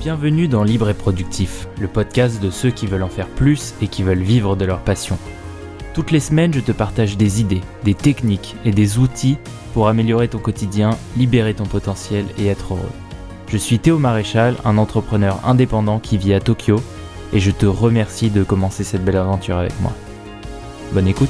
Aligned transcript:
Bienvenue 0.00 0.46
dans 0.46 0.62
Libre 0.62 0.88
et 0.88 0.94
Productif, 0.94 1.66
le 1.80 1.88
podcast 1.88 2.40
de 2.40 2.50
ceux 2.50 2.70
qui 2.70 2.86
veulent 2.86 3.02
en 3.02 3.08
faire 3.08 3.26
plus 3.26 3.74
et 3.82 3.88
qui 3.88 4.04
veulent 4.04 4.22
vivre 4.22 4.54
de 4.54 4.64
leur 4.64 4.78
passion. 4.78 5.18
Toutes 5.92 6.12
les 6.12 6.20
semaines, 6.20 6.54
je 6.54 6.60
te 6.60 6.70
partage 6.70 7.16
des 7.16 7.40
idées, 7.40 7.62
des 7.82 7.94
techniques 7.94 8.54
et 8.64 8.70
des 8.70 8.98
outils 8.98 9.38
pour 9.74 9.88
améliorer 9.88 10.28
ton 10.28 10.38
quotidien, 10.38 10.90
libérer 11.16 11.52
ton 11.52 11.64
potentiel 11.64 12.26
et 12.38 12.46
être 12.46 12.74
heureux. 12.74 12.92
Je 13.48 13.56
suis 13.56 13.80
Théo 13.80 13.98
Maréchal, 13.98 14.54
un 14.64 14.78
entrepreneur 14.78 15.40
indépendant 15.44 15.98
qui 15.98 16.16
vit 16.16 16.32
à 16.32 16.40
Tokyo, 16.40 16.80
et 17.32 17.40
je 17.40 17.50
te 17.50 17.66
remercie 17.66 18.30
de 18.30 18.44
commencer 18.44 18.84
cette 18.84 19.04
belle 19.04 19.16
aventure 19.16 19.56
avec 19.56 19.72
moi. 19.80 19.92
Bonne 20.92 21.08
écoute 21.08 21.28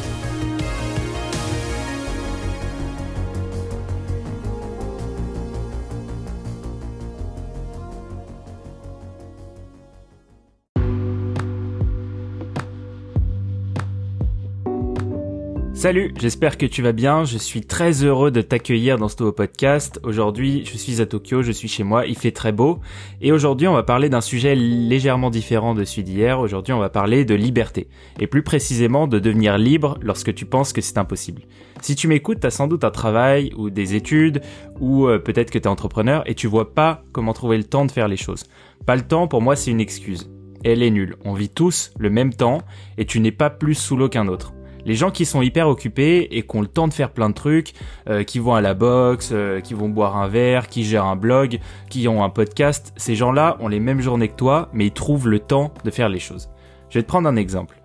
Salut, 15.78 16.12
j'espère 16.18 16.58
que 16.58 16.66
tu 16.66 16.82
vas 16.82 16.90
bien. 16.90 17.22
Je 17.22 17.38
suis 17.38 17.60
très 17.60 18.02
heureux 18.02 18.32
de 18.32 18.40
t'accueillir 18.40 18.98
dans 18.98 19.06
ce 19.06 19.14
nouveau 19.20 19.30
podcast. 19.30 20.00
Aujourd'hui, 20.02 20.64
je 20.64 20.76
suis 20.76 21.00
à 21.00 21.06
Tokyo, 21.06 21.44
je 21.44 21.52
suis 21.52 21.68
chez 21.68 21.84
moi, 21.84 22.04
il 22.04 22.18
fait 22.18 22.32
très 22.32 22.50
beau. 22.50 22.80
Et 23.20 23.30
aujourd'hui, 23.30 23.68
on 23.68 23.74
va 23.74 23.84
parler 23.84 24.08
d'un 24.08 24.20
sujet 24.20 24.56
légèrement 24.56 25.30
différent 25.30 25.76
de 25.76 25.84
celui 25.84 26.02
d'hier. 26.02 26.40
Aujourd'hui, 26.40 26.72
on 26.72 26.80
va 26.80 26.88
parler 26.88 27.24
de 27.24 27.36
liberté. 27.36 27.86
Et 28.18 28.26
plus 28.26 28.42
précisément, 28.42 29.06
de 29.06 29.20
devenir 29.20 29.56
libre 29.56 29.98
lorsque 30.02 30.34
tu 30.34 30.46
penses 30.46 30.72
que 30.72 30.80
c'est 30.80 30.98
impossible. 30.98 31.42
Si 31.80 31.94
tu 31.94 32.08
m'écoutes, 32.08 32.40
t'as 32.40 32.50
sans 32.50 32.66
doute 32.66 32.82
un 32.82 32.90
travail 32.90 33.52
ou 33.56 33.70
des 33.70 33.94
études 33.94 34.42
ou 34.80 35.06
euh, 35.06 35.20
peut-être 35.20 35.52
que 35.52 35.60
t'es 35.60 35.68
entrepreneur 35.68 36.28
et 36.28 36.34
tu 36.34 36.48
vois 36.48 36.74
pas 36.74 37.04
comment 37.12 37.34
trouver 37.34 37.56
le 37.56 37.62
temps 37.62 37.84
de 37.84 37.92
faire 37.92 38.08
les 38.08 38.16
choses. 38.16 38.46
Pas 38.84 38.96
le 38.96 39.02
temps, 39.02 39.28
pour 39.28 39.42
moi, 39.42 39.54
c'est 39.54 39.70
une 39.70 39.80
excuse. 39.80 40.28
Elle 40.64 40.82
est 40.82 40.90
nulle. 40.90 41.14
On 41.24 41.34
vit 41.34 41.50
tous 41.50 41.92
le 42.00 42.10
même 42.10 42.34
temps 42.34 42.62
et 42.96 43.04
tu 43.04 43.20
n'es 43.20 43.30
pas 43.30 43.48
plus 43.48 43.76
sous 43.76 43.96
l'eau 43.96 44.08
qu'un 44.08 44.26
autre 44.26 44.54
les 44.88 44.94
gens 44.94 45.10
qui 45.10 45.26
sont 45.26 45.42
hyper 45.42 45.68
occupés 45.68 46.28
et 46.30 46.42
qui 46.42 46.56
ont 46.56 46.62
le 46.62 46.66
temps 46.66 46.88
de 46.88 46.94
faire 46.94 47.10
plein 47.10 47.28
de 47.28 47.34
trucs, 47.34 47.74
euh, 48.08 48.24
qui 48.24 48.38
vont 48.38 48.54
à 48.54 48.62
la 48.62 48.72
boxe, 48.72 49.30
euh, 49.32 49.60
qui 49.60 49.74
vont 49.74 49.90
boire 49.90 50.16
un 50.16 50.28
verre, 50.28 50.66
qui 50.66 50.82
gèrent 50.82 51.04
un 51.04 51.14
blog, 51.14 51.60
qui 51.90 52.08
ont 52.08 52.24
un 52.24 52.30
podcast, 52.30 52.94
ces 52.96 53.14
gens-là 53.14 53.58
ont 53.60 53.68
les 53.68 53.80
mêmes 53.80 54.00
journées 54.00 54.28
que 54.28 54.36
toi, 54.36 54.70
mais 54.72 54.86
ils 54.86 54.92
trouvent 54.92 55.28
le 55.28 55.40
temps 55.40 55.74
de 55.84 55.90
faire 55.90 56.08
les 56.08 56.18
choses. 56.18 56.48
Je 56.88 56.98
vais 56.98 57.02
te 57.02 57.08
prendre 57.08 57.28
un 57.28 57.36
exemple. 57.36 57.76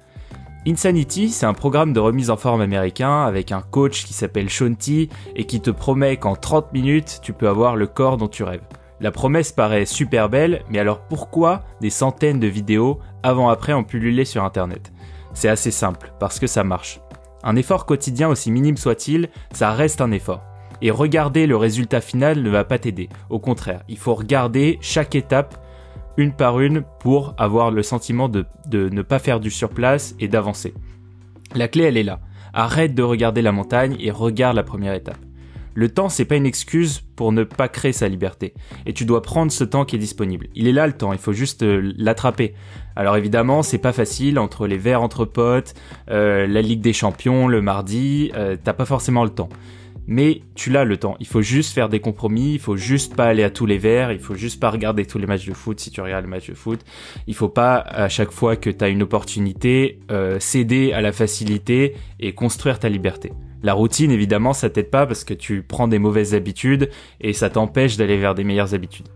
Insanity, 0.65 1.27
c'est 1.27 1.45
un 1.45 1.53
programme 1.53 1.91
de 1.91 1.99
remise 1.99 2.29
en 2.29 2.37
forme 2.37 2.61
américain 2.61 3.25
avec 3.25 3.51
un 3.51 3.61
coach 3.61 4.05
qui 4.05 4.13
s'appelle 4.13 4.47
T 4.47 5.09
et 5.35 5.43
qui 5.43 5.59
te 5.59 5.71
promet 5.71 6.15
qu'en 6.15 6.37
30 6.37 6.71
minutes, 6.71 7.19
tu 7.21 7.33
peux 7.33 7.49
avoir 7.49 7.75
le 7.75 7.87
corps 7.87 8.15
dont 8.15 8.29
tu 8.29 8.43
rêves. 8.43 8.63
La 9.01 9.11
promesse 9.11 9.51
paraît 9.51 9.85
super 9.85 10.29
belle, 10.29 10.61
mais 10.69 10.79
alors 10.79 11.01
pourquoi 11.01 11.63
des 11.81 11.89
centaines 11.89 12.39
de 12.39 12.47
vidéos 12.47 12.99
avant-après 13.23 13.73
ont 13.73 13.83
pullulé 13.83 14.23
sur 14.23 14.45
internet? 14.45 14.92
C'est 15.33 15.49
assez 15.49 15.71
simple, 15.71 16.13
parce 16.19 16.39
que 16.39 16.47
ça 16.47 16.63
marche. 16.63 16.99
Un 17.43 17.55
effort 17.55 17.85
quotidien 17.85 18.29
aussi 18.29 18.51
minime 18.51 18.77
soit-il, 18.77 19.29
ça 19.51 19.71
reste 19.71 20.01
un 20.01 20.11
effort. 20.11 20.41
Et 20.81 20.91
regarder 20.91 21.45
le 21.47 21.57
résultat 21.57 22.01
final 22.01 22.41
ne 22.41 22.49
va 22.49 22.63
pas 22.63 22.79
t'aider. 22.79 23.09
Au 23.29 23.39
contraire, 23.39 23.83
il 23.87 23.97
faut 23.97 24.15
regarder 24.15 24.77
chaque 24.81 25.15
étape 25.15 25.57
une 26.17 26.33
par 26.33 26.59
une 26.59 26.83
pour 26.99 27.33
avoir 27.37 27.71
le 27.71 27.83
sentiment 27.83 28.29
de, 28.29 28.45
ne 28.71 29.01
pas 29.01 29.19
faire 29.19 29.39
du 29.39 29.49
surplace 29.49 30.15
et 30.19 30.27
d'avancer. 30.27 30.73
La 31.55 31.67
clé, 31.67 31.83
elle 31.83 31.97
est 31.97 32.03
là. 32.03 32.19
Arrête 32.53 32.93
de 32.93 33.03
regarder 33.03 33.41
la 33.41 33.51
montagne 33.51 33.95
et 33.99 34.11
regarde 34.11 34.55
la 34.55 34.63
première 34.63 34.93
étape. 34.93 35.17
Le 35.75 35.89
temps, 35.89 36.09
c'est 36.09 36.25
pas 36.25 36.35
une 36.35 36.45
excuse 36.45 37.01
pour 37.15 37.31
ne 37.31 37.43
pas 37.43 37.67
créer 37.67 37.93
sa 37.93 38.07
liberté. 38.07 38.53
Et 38.85 38.93
tu 38.93 39.05
dois 39.05 39.23
prendre 39.23 39.51
ce 39.51 39.63
temps 39.63 39.85
qui 39.85 39.95
est 39.95 39.99
disponible. 39.99 40.47
Il 40.53 40.67
est 40.67 40.71
là 40.71 40.85
le 40.85 40.93
temps, 40.93 41.13
il 41.13 41.19
faut 41.19 41.33
juste 41.33 41.63
euh, 41.63 41.93
l'attraper. 41.97 42.53
Alors 42.95 43.17
évidemment, 43.17 43.63
c'est 43.63 43.77
pas 43.77 43.93
facile 43.93 44.39
entre 44.39 44.67
les 44.67 44.77
verres 44.77 45.01
entre 45.01 45.25
potes, 45.25 45.73
euh, 46.09 46.47
la 46.47 46.61
Ligue 46.61 46.81
des 46.81 46.93
Champions 46.93 47.47
le 47.47 47.61
mardi, 47.61 48.31
euh, 48.35 48.55
t'as 48.61 48.73
pas 48.73 48.85
forcément 48.85 49.23
le 49.23 49.29
temps. 49.29 49.49
Mais 50.05 50.41
tu 50.55 50.69
l'as 50.69 50.83
le 50.83 50.97
temps. 50.97 51.15
Il 51.21 51.27
faut 51.27 51.41
juste 51.41 51.73
faire 51.73 51.87
des 51.87 52.01
compromis. 52.01 52.55
Il 52.55 52.59
faut 52.59 52.75
juste 52.75 53.15
pas 53.15 53.27
aller 53.27 53.43
à 53.43 53.49
tous 53.49 53.65
les 53.65 53.77
verres. 53.77 54.11
Il 54.11 54.19
faut 54.19 54.35
juste 54.35 54.59
pas 54.59 54.69
regarder 54.69 55.05
tous 55.05 55.17
les 55.17 55.27
matchs 55.27 55.45
de 55.45 55.53
foot 55.53 55.79
si 55.79 55.91
tu 55.91 56.01
regardes 56.01 56.25
les 56.25 56.29
matchs 56.29 56.49
de 56.49 56.55
foot. 56.55 56.81
Il 57.25 57.33
faut 57.33 57.47
pas 57.47 57.77
à 57.77 58.09
chaque 58.09 58.31
fois 58.31 58.57
que 58.57 58.69
tu 58.69 58.83
as 58.83 58.89
une 58.89 59.01
opportunité 59.01 59.99
céder 60.39 60.91
à 60.91 60.99
la 60.99 61.13
facilité 61.13 61.95
et 62.19 62.33
construire 62.33 62.79
ta 62.79 62.89
liberté. 62.89 63.31
La 63.63 63.71
routine, 63.71 64.11
évidemment, 64.11 64.51
ça 64.51 64.69
t'aide 64.69 64.89
pas 64.89 65.05
parce 65.05 65.23
que 65.23 65.33
tu 65.33 65.63
prends 65.63 65.87
des 65.87 65.99
mauvaises 65.99 66.35
habitudes 66.35 66.89
et 67.21 67.31
ça 67.31 67.49
t'empêche 67.49 67.95
d'aller 67.95 68.17
vers 68.17 68.35
des 68.35 68.43
meilleures 68.43 68.73
habitudes. 68.73 69.07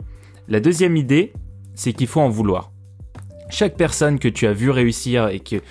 La 0.48 0.62
deuxième 0.62 0.96
idée, 0.96 1.34
c'est 1.76 1.92
qu'il 1.92 2.08
faut 2.08 2.22
en 2.22 2.30
vouloir. 2.30 2.72
Chaque 3.50 3.75
personne 3.75 4.19
que 4.19 4.28
tu 4.28 4.47
as 4.47 4.53
vu 4.53 4.69
réussir 4.69 5.30
et 5.30 5.40
que, 5.40 5.62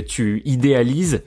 tu 0.00 0.40
idéalises 0.46 1.22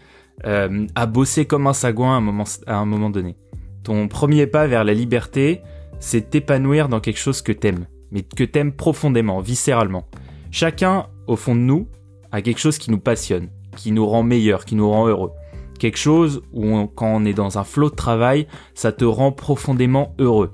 euh, 0.46 0.88
a 0.96 1.06
bossé 1.06 1.46
comme 1.46 1.68
un 1.68 1.74
sagouin 1.74 2.16
à 2.16 2.18
un, 2.18 2.22
moment, 2.22 2.46
à 2.66 2.78
un 2.78 2.86
moment 2.86 3.12
donné. 3.12 3.36
Ton 3.84 4.08
premier 4.08 4.48
pas 4.48 4.66
vers 4.66 4.84
la 4.84 4.96
liberté, 4.96 5.62
c'est 6.00 6.32
t'épanouir 6.32 6.90
dans 6.90 7.00
quelque 7.00 7.20
chose 7.20 7.44
que 7.44 7.52
t'aimes, 7.52 7.86
mais 8.10 8.24
que 8.24 8.44
t'aimes 8.44 8.72
profondément, 8.72 9.40
viscéralement. 9.40 10.08
Chacun, 10.50 11.06
au 11.28 11.36
fond 11.36 11.54
de 11.54 11.60
nous, 11.60 11.88
a 12.32 12.42
quelque 12.42 12.60
chose 12.60 12.80
qui 12.80 12.90
nous 12.90 13.00
passionne, 13.00 13.50
qui 13.78 13.92
nous 13.92 14.08
rend 14.08 14.24
meilleur, 14.24 14.66
qui 14.66 14.74
nous 14.74 14.90
rend 14.90 15.08
heureux 15.08 15.32
quelque 15.78 15.98
chose 15.98 16.42
où 16.54 16.88
quand 16.96 17.08
on 17.08 17.26
est 17.26 17.34
dans 17.34 17.58
un 17.58 17.64
flot 17.64 17.90
de 17.90 17.96
travail, 17.96 18.48
ça 18.74 18.92
te 18.92 19.06
rend 19.06 19.32
profondément 19.32 20.16
heureux 20.20 20.52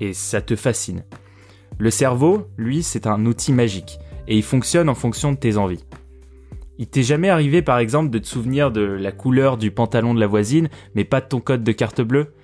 et 0.00 0.12
ça 0.12 0.40
te 0.40 0.56
fascine. 0.56 1.04
Le 1.78 1.90
cerveau, 1.90 2.48
lui, 2.56 2.82
c'est 2.82 3.06
un 3.06 3.26
outil 3.26 3.52
magique 3.52 3.98
et 4.28 4.36
il 4.36 4.42
fonctionne 4.42 4.88
en 4.88 4.94
fonction 4.94 5.32
de 5.32 5.36
tes 5.36 5.56
envies. 5.56 5.84
Il 6.78 6.86
t'est 6.86 7.02
jamais 7.02 7.28
arrivé 7.28 7.62
par 7.62 7.78
exemple 7.78 8.10
de 8.10 8.18
te 8.18 8.26
souvenir 8.26 8.72
de 8.72 8.82
la 8.82 9.12
couleur 9.12 9.56
du 9.56 9.70
pantalon 9.70 10.14
de 10.14 10.20
la 10.20 10.26
voisine 10.26 10.68
mais 10.94 11.04
pas 11.04 11.20
de 11.20 11.26
ton 11.26 11.40
code 11.40 11.62
de 11.62 11.72
carte 11.72 12.00
bleue? 12.00 12.34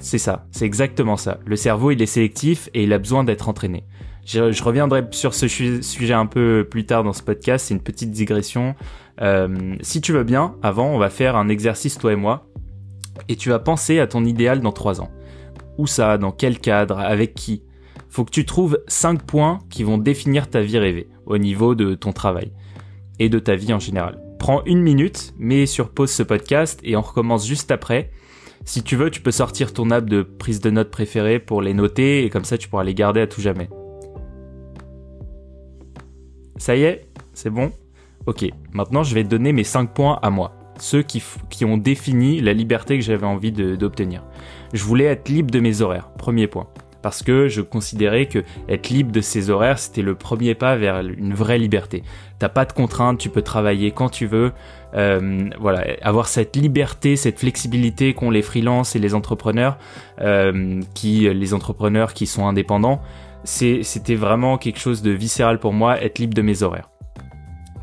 C'est 0.00 0.18
ça, 0.18 0.46
c'est 0.52 0.64
exactement 0.64 1.16
ça. 1.16 1.40
Le 1.44 1.56
cerveau 1.56 1.90
il 1.90 2.00
est 2.00 2.06
sélectif 2.06 2.68
et 2.74 2.84
il 2.84 2.92
a 2.92 2.98
besoin 2.98 3.24
d'être 3.24 3.48
entraîné. 3.48 3.84
Je, 4.28 4.62
reviendrai 4.62 5.06
sur 5.12 5.32
ce 5.32 5.48
sujet 5.48 6.12
un 6.12 6.26
peu 6.26 6.66
plus 6.70 6.84
tard 6.84 7.02
dans 7.02 7.14
ce 7.14 7.22
podcast, 7.22 7.66
c'est 7.66 7.74
une 7.74 7.80
petite 7.80 8.10
digression. 8.10 8.74
Euh, 9.22 9.74
si 9.80 10.02
tu 10.02 10.12
veux 10.12 10.22
bien, 10.22 10.54
avant, 10.62 10.90
on 10.90 10.98
va 10.98 11.08
faire 11.08 11.34
un 11.34 11.48
exercice 11.48 11.96
toi 11.96 12.12
et 12.12 12.16
moi, 12.16 12.46
et 13.28 13.36
tu 13.36 13.48
vas 13.48 13.58
penser 13.58 14.00
à 14.00 14.06
ton 14.06 14.26
idéal 14.26 14.60
dans 14.60 14.70
trois 14.70 15.00
ans. 15.00 15.10
Où 15.78 15.86
ça, 15.86 16.18
dans 16.18 16.30
quel 16.30 16.58
cadre, 16.58 16.98
avec 16.98 17.34
qui? 17.34 17.62
Faut 18.08 18.24
que 18.24 18.30
tu 18.30 18.44
trouves 18.44 18.78
cinq 18.88 19.22
points 19.22 19.58
qui 19.70 19.82
vont 19.82 19.98
définir 19.98 20.48
ta 20.48 20.60
vie 20.60 20.78
rêvée, 20.78 21.08
au 21.26 21.38
niveau 21.38 21.74
de 21.74 21.94
ton 21.94 22.12
travail, 22.12 22.52
et 23.18 23.28
de 23.28 23.38
ta 23.38 23.54
vie 23.54 23.72
en 23.72 23.78
général. 23.78 24.20
Prends 24.38 24.64
une 24.64 24.80
minute, 24.80 25.34
mets 25.38 25.66
sur 25.66 25.90
pause 25.90 26.10
ce 26.10 26.22
podcast, 26.22 26.80
et 26.84 26.96
on 26.96 27.02
recommence 27.02 27.46
juste 27.46 27.70
après. 27.70 28.10
Si 28.64 28.82
tu 28.82 28.96
veux, 28.96 29.10
tu 29.10 29.20
peux 29.20 29.30
sortir 29.30 29.72
ton 29.72 29.90
app 29.90 30.06
de 30.06 30.22
prise 30.22 30.60
de 30.60 30.70
notes 30.70 30.90
préférée 30.90 31.38
pour 31.38 31.62
les 31.62 31.74
noter, 31.74 32.24
et 32.24 32.30
comme 32.30 32.44
ça 32.44 32.58
tu 32.58 32.68
pourras 32.68 32.84
les 32.84 32.94
garder 32.94 33.20
à 33.20 33.26
tout 33.26 33.40
jamais. 33.40 33.68
Ça 36.56 36.76
y 36.76 36.82
est 36.82 37.08
C'est 37.34 37.50
bon? 37.50 37.72
Ok, 38.26 38.44
maintenant 38.72 39.02
je 39.04 39.14
vais 39.14 39.24
donner 39.24 39.52
mes 39.52 39.64
5 39.64 39.94
points 39.94 40.18
à 40.22 40.30
moi. 40.30 40.54
Ceux 40.78 41.02
qui 41.02 41.64
ont 41.64 41.76
défini 41.76 42.40
la 42.40 42.52
liberté 42.52 42.98
que 42.98 43.04
j'avais 43.04 43.26
envie 43.26 43.52
d'obtenir. 43.52 44.24
Je 44.72 44.84
voulais 44.84 45.06
être 45.06 45.28
libre 45.28 45.50
de 45.50 45.60
mes 45.60 45.82
horaires, 45.82 46.12
premier 46.12 46.46
point. 46.46 46.68
Parce 47.02 47.22
que 47.22 47.48
je 47.48 47.60
considérais 47.60 48.26
que 48.26 48.42
être 48.68 48.88
libre 48.90 49.12
de 49.12 49.20
ses 49.20 49.50
horaires, 49.50 49.78
c'était 49.78 50.02
le 50.02 50.14
premier 50.14 50.54
pas 50.54 50.76
vers 50.76 51.00
une 51.00 51.32
vraie 51.32 51.58
liberté. 51.58 52.02
T'as 52.38 52.48
pas 52.48 52.64
de 52.64 52.72
contraintes, 52.72 53.18
tu 53.18 53.28
peux 53.28 53.42
travailler 53.42 53.92
quand 53.92 54.08
tu 54.08 54.26
veux. 54.26 54.52
Euh, 54.94 55.48
voilà, 55.60 55.84
avoir 56.02 56.28
cette 56.28 56.56
liberté, 56.56 57.16
cette 57.16 57.38
flexibilité 57.38 58.14
qu'ont 58.14 58.30
les 58.30 58.42
freelances 58.42 58.96
et 58.96 58.98
les 58.98 59.14
entrepreneurs, 59.14 59.78
euh, 60.20 60.80
qui 60.94 61.32
les 61.32 61.54
entrepreneurs 61.54 62.14
qui 62.14 62.26
sont 62.26 62.46
indépendants, 62.46 63.00
c'était 63.44 64.14
vraiment 64.14 64.58
quelque 64.58 64.80
chose 64.80 65.02
de 65.02 65.10
viscéral 65.10 65.58
pour 65.58 65.72
moi, 65.72 66.02
être 66.02 66.18
libre 66.18 66.34
de 66.34 66.42
mes 66.42 66.62
horaires. 66.62 66.90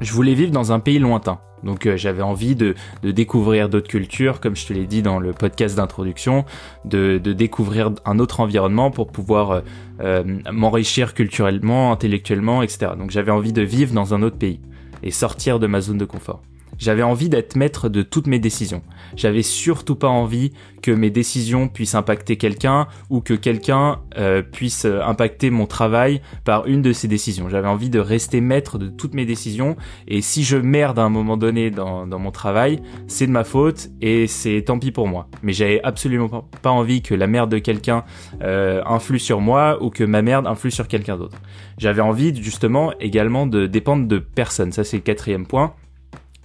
Je 0.01 0.11
voulais 0.11 0.33
vivre 0.33 0.51
dans 0.51 0.71
un 0.71 0.79
pays 0.79 0.99
lointain. 0.99 1.39
Donc 1.65 1.85
euh, 1.87 1.97
j'avais 1.97 2.21
envie 2.21 2.55
de, 2.55 2.75
découvrir 3.03 3.67
d'autres 3.67 3.87
cultures, 3.87 4.39
comme 4.39 4.55
je 4.55 4.67
te 4.67 4.73
l'ai 4.73 4.85
dit 4.85 5.01
dans 5.01 5.19
le 5.19 5.33
podcast 5.33 5.75
d'introduction, 5.75 6.45
de, 6.85 7.17
découvrir 7.17 7.91
un 8.05 8.19
autre 8.19 8.39
environnement 8.39 8.91
pour 8.91 9.11
pouvoir 9.11 9.51
euh, 9.51 9.61
euh, 10.01 10.23
m'enrichir 10.51 11.13
culturellement, 11.13 11.91
intellectuellement, 11.91 12.61
etc. 12.61 12.91
Donc 12.97 13.11
j'avais 13.11 13.31
envie 13.31 13.53
de 13.53 13.63
vivre 13.63 13.93
dans 13.93 14.13
un 14.13 14.21
autre 14.21 14.37
pays 14.37 14.59
et 15.03 15.11
sortir 15.11 15.59
de 15.59 15.67
ma 15.67 15.81
zone 15.81 15.97
de 15.97 16.05
confort. 16.05 16.41
J'avais 16.77 17.03
envie 17.03 17.29
d'être 17.29 17.55
maître 17.55 17.89
de 17.89 18.01
toutes 18.01 18.27
mes 18.27 18.39
décisions. 18.39 18.81
J'avais 19.15 19.43
surtout 19.43 19.95
pas 19.95 20.07
envie 20.07 20.51
que 20.81 20.91
mes 20.91 21.09
décisions 21.09 21.67
puissent 21.67 21.95
impacter 21.95 22.37
quelqu'un 22.37 22.87
ou 23.09 23.21
que 23.21 23.33
quelqu'un 23.33 24.01
euh, 24.17 24.41
puisse 24.41 24.85
euh, 24.85 25.01
impacter 25.01 25.49
mon 25.49 25.65
travail 25.65 26.21
par 26.43 26.67
une 26.67 26.81
de 26.81 26.93
ces 26.93 27.07
décisions. 27.07 27.49
J'avais 27.49 27.67
envie 27.67 27.89
de 27.89 27.99
rester 27.99 28.41
maître 28.41 28.77
de 28.77 28.87
toutes 28.87 29.13
mes 29.13 29.25
décisions 29.25 29.75
et 30.07 30.21
si 30.21 30.43
je 30.43 30.57
merde 30.57 30.99
à 30.99 31.03
un 31.03 31.09
moment 31.09 31.37
donné 31.37 31.71
dans, 31.71 32.05
dans 32.05 32.19
mon 32.19 32.31
travail, 32.31 32.81
c'est 33.07 33.25
de 33.25 33.31
ma 33.31 33.43
faute 33.43 33.89
et 34.01 34.27
c'est 34.27 34.61
tant 34.63 34.77
pis 34.77 34.91
pour 34.91 35.07
moi. 35.07 35.27
Mais 35.41 35.53
j'avais 35.53 35.81
absolument 35.83 36.47
pas 36.61 36.71
envie 36.71 37.01
que 37.01 37.15
la 37.15 37.27
merde 37.27 37.51
de 37.51 37.57
quelqu'un 37.57 38.03
euh, 38.41 38.81
influe 38.85 39.19
sur 39.19 39.41
moi 39.41 39.81
ou 39.81 39.89
que 39.89 40.03
ma 40.03 40.21
merde 40.21 40.45
influe 40.45 40.71
sur 40.71 40.87
quelqu'un 40.87 41.17
d'autre. 41.17 41.37
J'avais 41.77 42.01
envie 42.01 42.35
justement 42.43 42.93
également 42.99 43.47
de 43.47 43.65
dépendre 43.65 44.07
de 44.07 44.19
personne. 44.19 44.71
Ça 44.71 44.83
c'est 44.83 44.97
le 44.97 45.03
quatrième 45.03 45.47
point 45.47 45.73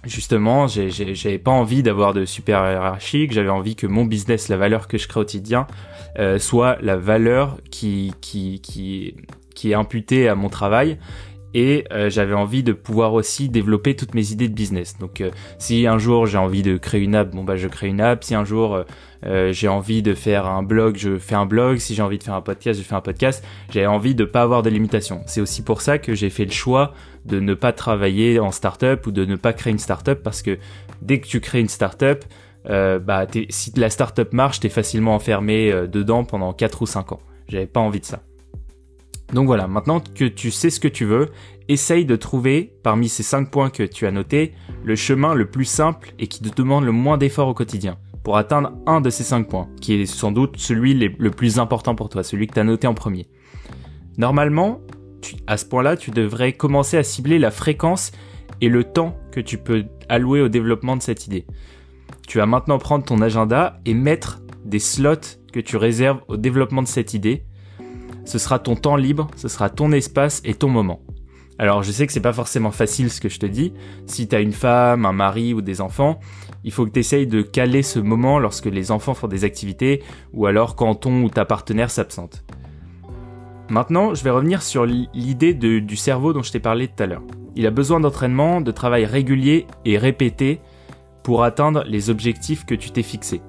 justement, 0.03 0.67
j'avais 0.67 1.37
pas 1.37 1.51
envie 1.51 1.83
d'avoir 1.83 2.13
de 2.13 2.25
super 2.25 2.59
hiérarchique, 2.69 3.31
j'avais 3.31 3.49
envie 3.49 3.75
que 3.75 3.87
mon 3.87 4.05
business, 4.05 4.49
la 4.49 4.57
valeur 4.57 4.87
que 4.87 4.97
je 4.97 5.07
crée 5.07 5.19
au 5.19 5.23
quotidien, 5.23 5.67
euh, 6.19 6.39
soit 6.39 6.77
la 6.81 6.97
valeur 6.97 7.57
qui, 7.69 8.13
qui, 8.21 8.59
qui, 8.61 9.15
qui 9.55 9.71
est 9.71 9.75
imputée 9.75 10.27
à 10.27 10.35
mon 10.35 10.49
travail. 10.49 10.97
Et 11.53 11.83
euh, 11.91 12.09
j'avais 12.09 12.33
envie 12.33 12.63
de 12.63 12.71
pouvoir 12.71 13.13
aussi 13.13 13.49
développer 13.49 13.95
toutes 13.95 14.15
mes 14.15 14.31
idées 14.31 14.47
de 14.47 14.53
business. 14.53 14.97
Donc 14.99 15.19
euh, 15.19 15.31
si 15.59 15.85
un 15.85 15.97
jour 15.97 16.25
j'ai 16.25 16.37
envie 16.37 16.63
de 16.63 16.77
créer 16.77 17.01
une 17.01 17.13
app, 17.13 17.31
bon 17.31 17.43
bah 17.43 17.57
je 17.57 17.67
crée 17.67 17.87
une 17.87 17.99
app. 17.99 18.23
Si 18.23 18.33
un 18.35 18.45
jour 18.45 18.85
j'ai 19.23 19.67
envie 19.67 20.01
de 20.01 20.13
faire 20.13 20.45
un 20.47 20.63
blog, 20.63 20.97
je 20.97 21.17
fais 21.17 21.35
un 21.35 21.45
blog. 21.45 21.77
Si 21.77 21.93
j'ai 21.95 22.01
envie 22.01 22.17
de 22.17 22.23
faire 22.23 22.33
un 22.33 22.41
podcast, 22.41 22.79
je 22.79 22.85
fais 22.85 22.95
un 22.95 23.01
podcast. 23.01 23.43
J'avais 23.69 23.87
envie 23.87 24.15
de 24.15 24.25
pas 24.25 24.41
avoir 24.41 24.63
de 24.63 24.69
limitations. 24.69 25.21
C'est 25.27 25.41
aussi 25.41 25.63
pour 25.63 25.81
ça 25.81 25.99
que 25.99 26.15
j'ai 26.15 26.29
fait 26.29 26.45
le 26.45 26.51
choix 26.51 26.93
de 27.25 27.39
ne 27.39 27.53
pas 27.53 27.71
travailler 27.71 28.39
en 28.39 28.51
startup 28.51 29.05
ou 29.05 29.11
de 29.11 29.25
ne 29.25 29.35
pas 29.35 29.53
créer 29.53 29.71
une 29.71 29.79
startup 29.79 30.23
parce 30.23 30.41
que 30.41 30.57
dès 31.01 31.19
que 31.19 31.27
tu 31.27 31.39
crées 31.39 31.59
une 31.59 31.69
startup, 31.69 32.25
euh, 32.69 32.99
bah 32.99 33.25
si 33.49 33.71
la 33.75 33.89
startup 33.89 34.33
marche, 34.33 34.59
t'es 34.59 34.69
facilement 34.69 35.15
enfermé 35.15 35.71
euh, 35.71 35.87
dedans 35.87 36.23
pendant 36.23 36.53
4 36.53 36.81
ou 36.81 36.85
5 36.85 37.11
ans. 37.13 37.19
J'avais 37.47 37.67
pas 37.67 37.79
envie 37.79 37.99
de 37.99 38.05
ça. 38.05 38.21
Donc 39.33 39.45
voilà, 39.45 39.67
maintenant 39.67 40.01
que 40.01 40.25
tu 40.25 40.51
sais 40.51 40.69
ce 40.69 40.79
que 40.79 40.89
tu 40.89 41.05
veux, 41.05 41.29
essaye 41.69 42.05
de 42.05 42.15
trouver, 42.17 42.73
parmi 42.83 43.07
ces 43.07 43.23
5 43.23 43.49
points 43.49 43.69
que 43.69 43.83
tu 43.83 44.05
as 44.05 44.11
notés, 44.11 44.53
le 44.83 44.95
chemin 44.95 45.33
le 45.33 45.49
plus 45.49 45.65
simple 45.65 46.13
et 46.19 46.27
qui 46.27 46.41
te 46.41 46.53
demande 46.53 46.83
le 46.83 46.91
moins 46.91 47.17
d'efforts 47.17 47.47
au 47.47 47.53
quotidien 47.53 47.97
pour 48.23 48.37
atteindre 48.37 48.73
un 48.85 49.01
de 49.01 49.09
ces 49.09 49.23
5 49.23 49.47
points, 49.47 49.67
qui 49.81 49.93
est 49.93 50.05
sans 50.05 50.31
doute 50.31 50.57
celui 50.57 50.93
le 50.93 51.31
plus 51.31 51.59
important 51.59 51.95
pour 51.95 52.09
toi, 52.09 52.23
celui 52.23 52.47
que 52.47 52.53
tu 52.53 52.59
as 52.59 52.63
noté 52.63 52.87
en 52.87 52.93
premier. 52.93 53.27
Normalement, 54.17 54.81
à 55.47 55.57
ce 55.57 55.65
point-là, 55.65 55.97
tu 55.97 56.11
devrais 56.11 56.53
commencer 56.53 56.97
à 56.97 57.03
cibler 57.03 57.39
la 57.39 57.51
fréquence 57.51 58.11
et 58.59 58.69
le 58.69 58.83
temps 58.83 59.17
que 59.31 59.39
tu 59.39 59.57
peux 59.57 59.85
allouer 60.09 60.41
au 60.41 60.49
développement 60.49 60.95
de 60.95 61.01
cette 61.01 61.25
idée. 61.25 61.45
Tu 62.27 62.37
vas 62.37 62.45
maintenant 62.45 62.77
prendre 62.77 63.03
ton 63.05 63.21
agenda 63.21 63.79
et 63.85 63.93
mettre 63.93 64.41
des 64.63 64.79
slots 64.79 65.37
que 65.51 65.59
tu 65.59 65.77
réserves 65.77 66.21
au 66.27 66.37
développement 66.37 66.81
de 66.81 66.87
cette 66.87 67.13
idée. 67.13 67.45
Ce 68.25 68.37
sera 68.37 68.59
ton 68.59 68.75
temps 68.75 68.95
libre, 68.95 69.27
ce 69.35 69.47
sera 69.47 69.69
ton 69.69 69.91
espace 69.91 70.41
et 70.45 70.53
ton 70.53 70.69
moment. 70.69 71.01
Alors 71.57 71.83
je 71.83 71.91
sais 71.91 72.07
que 72.07 72.13
c'est 72.13 72.21
pas 72.21 72.33
forcément 72.33 72.71
facile 72.71 73.11
ce 73.11 73.21
que 73.21 73.29
je 73.29 73.39
te 73.39 73.45
dis. 73.45 73.73
Si 74.05 74.27
tu 74.27 74.35
as 74.35 74.39
une 74.39 74.53
femme, 74.53 75.05
un 75.05 75.11
mari 75.11 75.53
ou 75.53 75.61
des 75.61 75.81
enfants, 75.81 76.19
il 76.63 76.71
faut 76.71 76.85
que 76.85 76.91
tu 76.91 76.99
essayes 76.99 77.27
de 77.27 77.41
caler 77.41 77.83
ce 77.83 77.99
moment 77.99 78.39
lorsque 78.39 78.65
les 78.65 78.91
enfants 78.91 79.13
font 79.13 79.27
des 79.27 79.43
activités 79.43 80.03
ou 80.33 80.45
alors 80.45 80.75
quand 80.75 80.95
ton 80.95 81.23
ou 81.23 81.29
ta 81.29 81.45
partenaire 81.45 81.89
s'absente. 81.91 82.43
Maintenant, 83.69 84.13
je 84.13 84.23
vais 84.23 84.29
revenir 84.29 84.61
sur 84.61 84.85
l'idée 84.85 85.53
du 85.53 85.95
cerveau 85.95 86.33
dont 86.33 86.43
je 86.43 86.51
t'ai 86.51 86.59
parlé 86.59 86.87
tout 86.87 87.03
à 87.03 87.07
l'heure. 87.07 87.23
Il 87.55 87.65
a 87.65 87.71
besoin 87.71 87.99
d'entraînement, 87.99 88.61
de 88.61 88.71
travail 88.71 89.05
régulier 89.05 89.65
et 89.85 89.97
répété 89.97 90.59
pour 91.23 91.43
atteindre 91.43 91.83
les 91.87 92.09
objectifs 92.09 92.65
que 92.65 92.75
tu 92.75 92.91
t'es 92.91 93.03
fixés. 93.03 93.41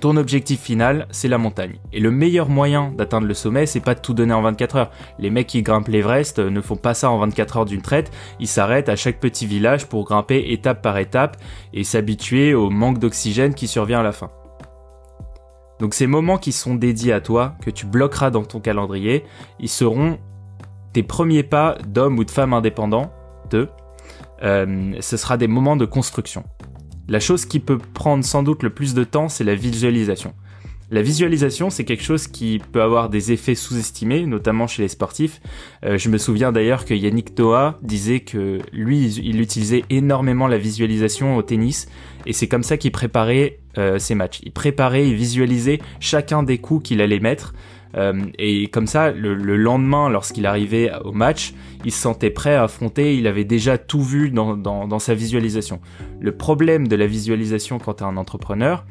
Ton 0.00 0.16
objectif 0.16 0.60
final, 0.60 1.06
c'est 1.10 1.28
la 1.28 1.38
montagne. 1.38 1.78
Et 1.92 2.00
le 2.00 2.10
meilleur 2.10 2.48
moyen 2.48 2.92
d'atteindre 2.96 3.26
le 3.26 3.34
sommet, 3.34 3.66
c'est 3.66 3.80
pas 3.80 3.94
de 3.94 4.00
tout 4.00 4.14
donner 4.14 4.34
en 4.34 4.42
24 4.42 4.76
heures. 4.76 4.90
Les 5.18 5.30
mecs 5.30 5.46
qui 5.46 5.62
grimpent 5.62 5.88
l'Everest 5.88 6.38
ne 6.38 6.60
font 6.60 6.76
pas 6.76 6.94
ça 6.94 7.10
en 7.10 7.18
24 7.18 7.58
heures 7.58 7.64
d'une 7.64 7.82
traite, 7.82 8.10
ils 8.40 8.48
s'arrêtent 8.48 8.88
à 8.88 8.96
chaque 8.96 9.20
petit 9.20 9.46
village 9.46 9.86
pour 9.86 10.04
grimper 10.04 10.52
étape 10.52 10.82
par 10.82 10.98
étape 10.98 11.36
et 11.72 11.84
s'habituer 11.84 12.54
au 12.54 12.70
manque 12.70 12.98
d'oxygène 12.98 13.54
qui 13.54 13.68
survient 13.68 14.00
à 14.00 14.02
la 14.02 14.12
fin. 14.12 14.30
Donc 15.78 15.94
ces 15.94 16.06
moments 16.06 16.38
qui 16.38 16.52
sont 16.52 16.74
dédiés 16.74 17.12
à 17.12 17.20
toi, 17.20 17.54
que 17.60 17.70
tu 17.70 17.86
bloqueras 17.86 18.30
dans 18.30 18.44
ton 18.44 18.60
calendrier, 18.60 19.24
ils 19.58 19.68
seront 19.68 20.18
tes 20.92 21.02
premiers 21.02 21.42
pas 21.42 21.76
d'homme 21.86 22.18
ou 22.18 22.24
de 22.24 22.30
femme 22.30 22.52
indépendant. 22.52 23.12
De, 23.50 23.68
euh, 24.42 24.92
ce 25.00 25.16
sera 25.16 25.36
des 25.36 25.48
moments 25.48 25.76
de 25.76 25.84
construction. 25.84 26.44
La 27.08 27.20
chose 27.20 27.44
qui 27.44 27.60
peut 27.60 27.78
prendre 27.78 28.24
sans 28.24 28.42
doute 28.42 28.62
le 28.62 28.70
plus 28.70 28.94
de 28.94 29.04
temps, 29.04 29.28
c'est 29.28 29.44
la 29.44 29.54
visualisation. 29.54 30.34
La 30.92 31.00
visualisation, 31.00 31.70
c'est 31.70 31.84
quelque 31.84 32.04
chose 32.04 32.26
qui 32.26 32.60
peut 32.70 32.82
avoir 32.82 33.08
des 33.08 33.32
effets 33.32 33.54
sous-estimés, 33.54 34.26
notamment 34.26 34.66
chez 34.66 34.82
les 34.82 34.88
sportifs. 34.88 35.40
Euh, 35.86 35.96
je 35.96 36.10
me 36.10 36.18
souviens 36.18 36.52
d'ailleurs 36.52 36.84
que 36.84 36.92
Yannick 36.92 37.34
Toa 37.34 37.78
disait 37.82 38.20
que 38.20 38.58
lui, 38.74 39.06
il 39.06 39.40
utilisait 39.40 39.84
énormément 39.88 40.46
la 40.48 40.58
visualisation 40.58 41.38
au 41.38 41.42
tennis, 41.42 41.88
et 42.26 42.34
c'est 42.34 42.46
comme 42.46 42.62
ça 42.62 42.76
qu'il 42.76 42.92
préparait 42.92 43.60
euh, 43.78 43.98
ses 43.98 44.14
matchs. 44.14 44.40
Il 44.42 44.52
préparait, 44.52 45.08
il 45.08 45.14
visualisait 45.14 45.78
chacun 45.98 46.42
des 46.42 46.58
coups 46.58 46.88
qu'il 46.88 47.00
allait 47.00 47.20
mettre. 47.20 47.54
Euh, 47.96 48.22
et 48.38 48.68
comme 48.68 48.86
ça, 48.86 49.10
le, 49.10 49.34
lendemain, 49.56 50.08
lorsqu'il 50.08 50.46
arrivait 50.46 50.90
au 51.04 51.12
match, 51.12 51.54
il 51.84 51.92
se 51.92 52.00
sentait 52.00 52.30
prêt 52.30 52.54
à 52.54 52.64
affronter, 52.64 53.16
il 53.16 53.26
avait 53.26 53.44
déjà 53.44 53.78
tout 53.78 54.02
vu 54.02 54.30
dans, 54.30 54.98
sa 54.98 55.14
visualisation. 55.14 55.80
Le 56.20 56.32
problème 56.32 56.88
de 56.88 56.96
la 56.96 57.06
visualisation 57.06 57.78
quand 57.78 57.94
tu 57.94 58.04
un 58.04 58.16
entrepreneur, 58.16 58.84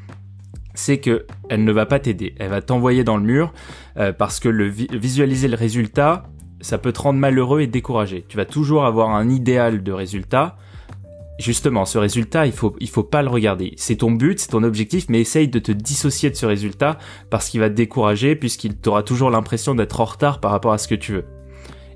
c'est 0.73 0.99
que 0.99 1.25
elle 1.49 1.63
ne 1.63 1.71
va 1.71 1.85
pas 1.85 1.99
t'aider. 1.99 2.35
Elle 2.39 2.49
va 2.49 2.61
t'envoyer 2.61 3.03
dans 3.03 3.17
le 3.17 3.23
mur 3.23 3.53
euh, 3.97 4.13
parce 4.13 4.39
que 4.39 4.49
le 4.49 4.65
visualiser 4.67 5.47
le 5.47 5.55
résultat, 5.55 6.23
ça 6.61 6.77
peut 6.77 6.93
te 6.93 7.01
rendre 7.01 7.19
malheureux 7.19 7.61
et 7.61 7.67
découragé. 7.67 8.25
Tu 8.27 8.37
vas 8.37 8.45
toujours 8.45 8.85
avoir 8.85 9.09
un 9.09 9.29
idéal 9.29 9.83
de 9.83 9.91
résultat. 9.91 10.57
Justement, 11.39 11.85
ce 11.85 11.97
résultat, 11.97 12.45
il 12.45 12.51
faut, 12.51 12.75
il 12.79 12.89
faut 12.89 13.03
pas 13.03 13.23
le 13.23 13.29
regarder. 13.29 13.73
C'est 13.77 13.97
ton 13.97 14.11
but, 14.11 14.39
c'est 14.39 14.49
ton 14.49 14.63
objectif, 14.63 15.07
mais 15.09 15.21
essaye 15.21 15.47
de 15.47 15.59
te 15.59 15.71
dissocier 15.71 16.29
de 16.29 16.35
ce 16.35 16.45
résultat 16.45 16.97
parce 17.29 17.49
qu'il 17.49 17.59
va 17.59 17.69
te 17.69 17.75
décourager 17.75 18.35
puisqu'il 18.35 18.75
t'aura 18.75 19.01
toujours 19.01 19.31
l'impression 19.31 19.73
d'être 19.73 19.99
en 20.01 20.05
retard 20.05 20.39
par 20.39 20.51
rapport 20.51 20.73
à 20.73 20.77
ce 20.77 20.87
que 20.87 20.95
tu 20.95 21.13
veux. 21.13 21.25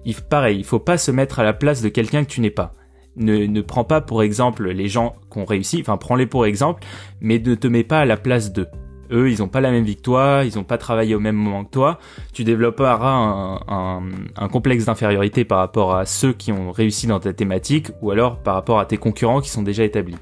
Il, 0.05 0.15
pareil, 0.15 0.57
il 0.57 0.63
faut 0.63 0.79
pas 0.79 0.97
se 0.97 1.11
mettre 1.11 1.39
à 1.39 1.43
la 1.43 1.53
place 1.53 1.81
de 1.81 1.89
quelqu'un 1.89 2.23
que 2.23 2.29
tu 2.29 2.41
n'es 2.41 2.49
pas 2.49 2.75
ne, 3.15 3.45
ne 3.45 3.61
prends 3.61 3.83
pas 3.83 4.01
pour 4.01 4.23
exemple 4.23 4.69
les 4.69 4.87
gens 4.87 5.15
qui 5.31 5.39
ont 5.39 5.45
réussi, 5.45 5.79
enfin 5.81 5.97
prends-les 5.97 6.27
pour 6.27 6.45
exemple, 6.45 6.83
mais 7.21 7.39
ne 7.39 7.55
te 7.55 7.67
mets 7.67 7.83
pas 7.83 8.01
à 8.01 8.05
la 8.05 8.17
place 8.17 8.51
d'eux. 8.51 8.67
Eux, 9.11 9.29
ils 9.29 9.41
ont 9.43 9.47
pas 9.47 9.61
la 9.61 9.71
même 9.71 9.83
victoire, 9.83 10.43
ils 10.43 10.57
ont 10.57 10.63
pas 10.63 10.77
travaillé 10.77 11.15
au 11.15 11.19
même 11.19 11.35
moment 11.35 11.63
que 11.63 11.71
toi. 11.71 11.99
Tu 12.33 12.43
développeras 12.43 13.09
un, 13.09 13.59
un, 13.67 14.03
un 14.35 14.47
complexe 14.47 14.85
d'infériorité 14.85 15.45
par 15.45 15.59
rapport 15.59 15.95
à 15.95 16.05
ceux 16.05 16.33
qui 16.33 16.51
ont 16.51 16.71
réussi 16.71 17.07
dans 17.07 17.19
ta 17.19 17.33
thématique 17.33 17.91
ou 18.01 18.11
alors 18.11 18.39
par 18.39 18.55
rapport 18.55 18.79
à 18.79 18.85
tes 18.85 18.97
concurrents 18.97 19.41
qui 19.41 19.49
sont 19.49 19.63
déjà 19.63 19.83
établis. 19.83 20.17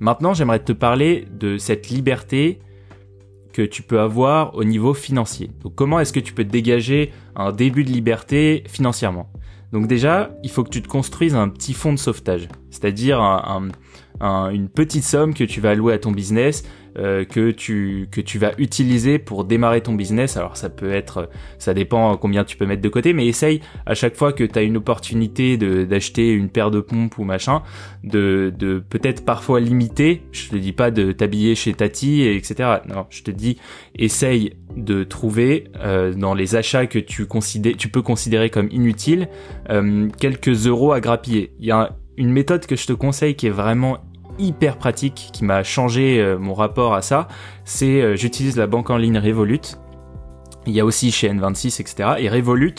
Maintenant, 0.00 0.34
j'aimerais 0.34 0.58
te 0.58 0.72
parler 0.72 1.26
de 1.32 1.58
cette 1.58 1.88
liberté 1.88 2.58
que 3.52 3.62
tu 3.62 3.82
peux 3.82 4.00
avoir 4.00 4.54
au 4.56 4.64
niveau 4.64 4.94
financier. 4.94 5.50
Donc 5.62 5.74
comment 5.74 6.00
est-ce 6.00 6.12
que 6.12 6.20
tu 6.20 6.32
peux 6.32 6.44
dégager 6.44 7.12
un 7.36 7.52
début 7.52 7.84
de 7.84 7.90
liberté 7.90 8.64
financièrement? 8.66 9.30
Donc 9.72 9.86
déjà, 9.86 10.30
il 10.42 10.50
faut 10.50 10.64
que 10.64 10.70
tu 10.70 10.82
te 10.82 10.88
construises 10.88 11.34
un 11.34 11.48
petit 11.48 11.72
fonds 11.72 11.92
de 11.92 11.98
sauvetage, 11.98 12.48
c'est-à-dire 12.70 13.20
une 14.20 14.68
petite 14.68 15.04
somme 15.04 15.34
que 15.34 15.44
tu 15.44 15.60
vas 15.60 15.70
allouer 15.70 15.94
à 15.94 15.98
ton 15.98 16.12
business 16.12 16.64
euh, 16.98 17.24
que 17.24 17.50
tu 17.50 18.08
que 18.10 18.20
tu 18.20 18.38
vas 18.38 18.52
utiliser 18.58 19.18
pour 19.18 19.44
démarrer 19.44 19.80
ton 19.80 19.94
business. 19.94 20.36
Alors 20.36 20.56
ça 20.56 20.70
peut 20.70 20.92
être, 20.92 21.28
ça 21.58 21.74
dépend 21.74 22.16
combien 22.16 22.44
tu 22.44 22.56
peux 22.56 22.66
mettre 22.66 22.82
de 22.82 22.88
côté, 22.88 23.12
mais 23.12 23.26
essaye 23.26 23.60
à 23.86 23.94
chaque 23.94 24.16
fois 24.16 24.32
que 24.32 24.44
tu 24.44 24.58
as 24.58 24.62
une 24.62 24.76
opportunité 24.76 25.56
d'acheter 25.56 26.32
une 26.32 26.48
paire 26.48 26.70
de 26.70 26.80
pompes 26.80 27.18
ou 27.18 27.24
machin, 27.24 27.62
de 28.04 28.52
de 28.56 28.78
peut-être 28.78 29.24
parfois 29.24 29.60
limiter. 29.60 30.22
Je 30.32 30.50
te 30.50 30.56
dis 30.56 30.72
pas 30.72 30.90
de 30.90 31.12
t'habiller 31.12 31.54
chez 31.54 31.74
Tati 31.74 32.22
etc. 32.22 32.80
Non, 32.88 33.06
je 33.10 33.22
te 33.22 33.30
dis 33.30 33.58
essaye 33.96 34.54
de 34.76 35.04
trouver 35.04 35.68
euh, 35.80 36.14
dans 36.14 36.34
les 36.34 36.56
achats 36.56 36.86
que 36.86 36.98
tu 36.98 37.26
considères, 37.26 37.76
tu 37.76 37.88
peux 37.88 38.02
considérer 38.02 38.50
comme 38.50 38.68
inutiles, 38.70 39.28
euh, 39.70 40.08
quelques 40.18 40.66
euros 40.66 40.92
à 40.92 41.00
grappiller. 41.00 41.52
Il 41.58 41.66
y 41.66 41.70
a 41.70 41.96
une 42.16 42.30
méthode 42.30 42.66
que 42.66 42.76
je 42.76 42.86
te 42.86 42.92
conseille 42.92 43.34
qui 43.34 43.46
est 43.46 43.50
vraiment 43.50 43.98
hyper 44.38 44.76
pratique 44.76 45.30
qui 45.32 45.44
m'a 45.44 45.62
changé 45.62 46.20
euh, 46.20 46.38
mon 46.38 46.54
rapport 46.54 46.94
à 46.94 47.02
ça, 47.02 47.28
c'est 47.64 48.00
euh, 48.00 48.16
j'utilise 48.16 48.56
la 48.56 48.66
banque 48.66 48.90
en 48.90 48.96
ligne 48.96 49.18
Revolut. 49.18 49.60
Il 50.66 50.72
y 50.72 50.80
a 50.80 50.84
aussi 50.84 51.10
chez 51.10 51.28
N26, 51.28 51.80
etc. 51.80 52.10
Et 52.18 52.28
Revolut 52.28 52.74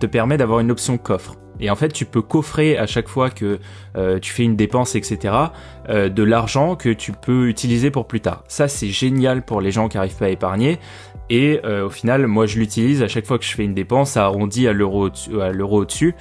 te 0.00 0.06
permet 0.06 0.36
d'avoir 0.36 0.60
une 0.60 0.70
option 0.70 0.98
coffre. 0.98 1.36
Et 1.60 1.70
en 1.70 1.76
fait, 1.76 1.92
tu 1.92 2.04
peux 2.06 2.22
coffrer 2.22 2.76
à 2.76 2.86
chaque 2.86 3.08
fois 3.08 3.30
que 3.30 3.60
euh, 3.96 4.18
tu 4.18 4.32
fais 4.32 4.42
une 4.42 4.56
dépense, 4.56 4.96
etc., 4.96 5.34
de 5.88 6.22
l'argent 6.22 6.76
que 6.76 6.88
tu 6.88 7.12
peux 7.12 7.48
utiliser 7.48 7.90
pour 7.90 8.06
plus 8.06 8.20
tard. 8.20 8.42
Ça, 8.48 8.68
c'est 8.68 8.88
génial 8.88 9.44
pour 9.44 9.60
les 9.60 9.70
gens 9.70 9.88
qui 9.88 9.98
arrivent 9.98 10.16
pas 10.16 10.26
à 10.26 10.30
épargner. 10.30 10.78
Et 11.28 11.60
au 11.64 11.90
final, 11.90 12.26
moi, 12.26 12.46
je 12.46 12.58
l'utilise 12.58 13.02
à 13.02 13.08
chaque 13.08 13.26
fois 13.26 13.38
que 13.38 13.44
je 13.44 13.52
fais 13.52 13.64
une 13.64 13.74
dépense, 13.74 14.12
ça 14.12 14.24
arrondit 14.24 14.66
à 14.66 14.72
l'euro 14.72 15.10
au-dessus. 15.10 16.14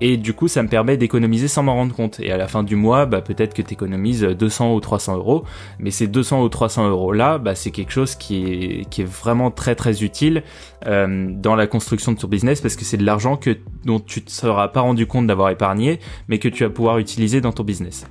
Et 0.00 0.16
du 0.16 0.34
coup, 0.34 0.48
ça 0.48 0.62
me 0.62 0.68
permet 0.68 0.96
d'économiser 0.96 1.48
sans 1.48 1.62
m'en 1.62 1.74
rendre 1.74 1.94
compte. 1.94 2.20
Et 2.20 2.30
à 2.32 2.36
la 2.36 2.48
fin 2.48 2.62
du 2.62 2.76
mois, 2.76 3.06
bah, 3.06 3.20
peut-être 3.20 3.54
que 3.54 3.62
tu 3.62 3.72
économises 3.72 4.22
200 4.22 4.74
ou 4.74 4.80
300 4.80 5.16
euros. 5.16 5.44
Mais 5.78 5.90
ces 5.90 6.06
200 6.06 6.42
ou 6.42 6.48
300 6.48 6.88
euros 6.88 7.12
là, 7.12 7.38
bah, 7.38 7.54
c'est 7.54 7.70
quelque 7.70 7.92
chose 7.92 8.14
qui 8.14 8.44
est, 8.44 8.90
qui 8.90 9.02
est 9.02 9.08
vraiment 9.08 9.50
très 9.50 9.74
très 9.74 10.02
utile 10.02 10.42
euh, 10.86 11.28
dans 11.30 11.54
la 11.54 11.66
construction 11.66 12.12
de 12.12 12.18
ton 12.18 12.28
business 12.28 12.60
parce 12.60 12.76
que 12.76 12.84
c'est 12.84 12.96
de 12.96 13.04
l'argent 13.04 13.36
que 13.36 13.56
dont 13.84 14.00
tu 14.00 14.22
te 14.22 14.30
seras 14.30 14.68
pas 14.68 14.80
rendu 14.80 15.06
compte 15.06 15.26
d'avoir 15.26 15.50
épargné, 15.50 16.00
mais 16.28 16.38
que 16.38 16.48
tu 16.48 16.64
vas 16.64 16.70
pouvoir 16.70 16.98
utiliser 16.98 17.40
dans 17.40 17.52
ton 17.52 17.64
business. 17.64 18.06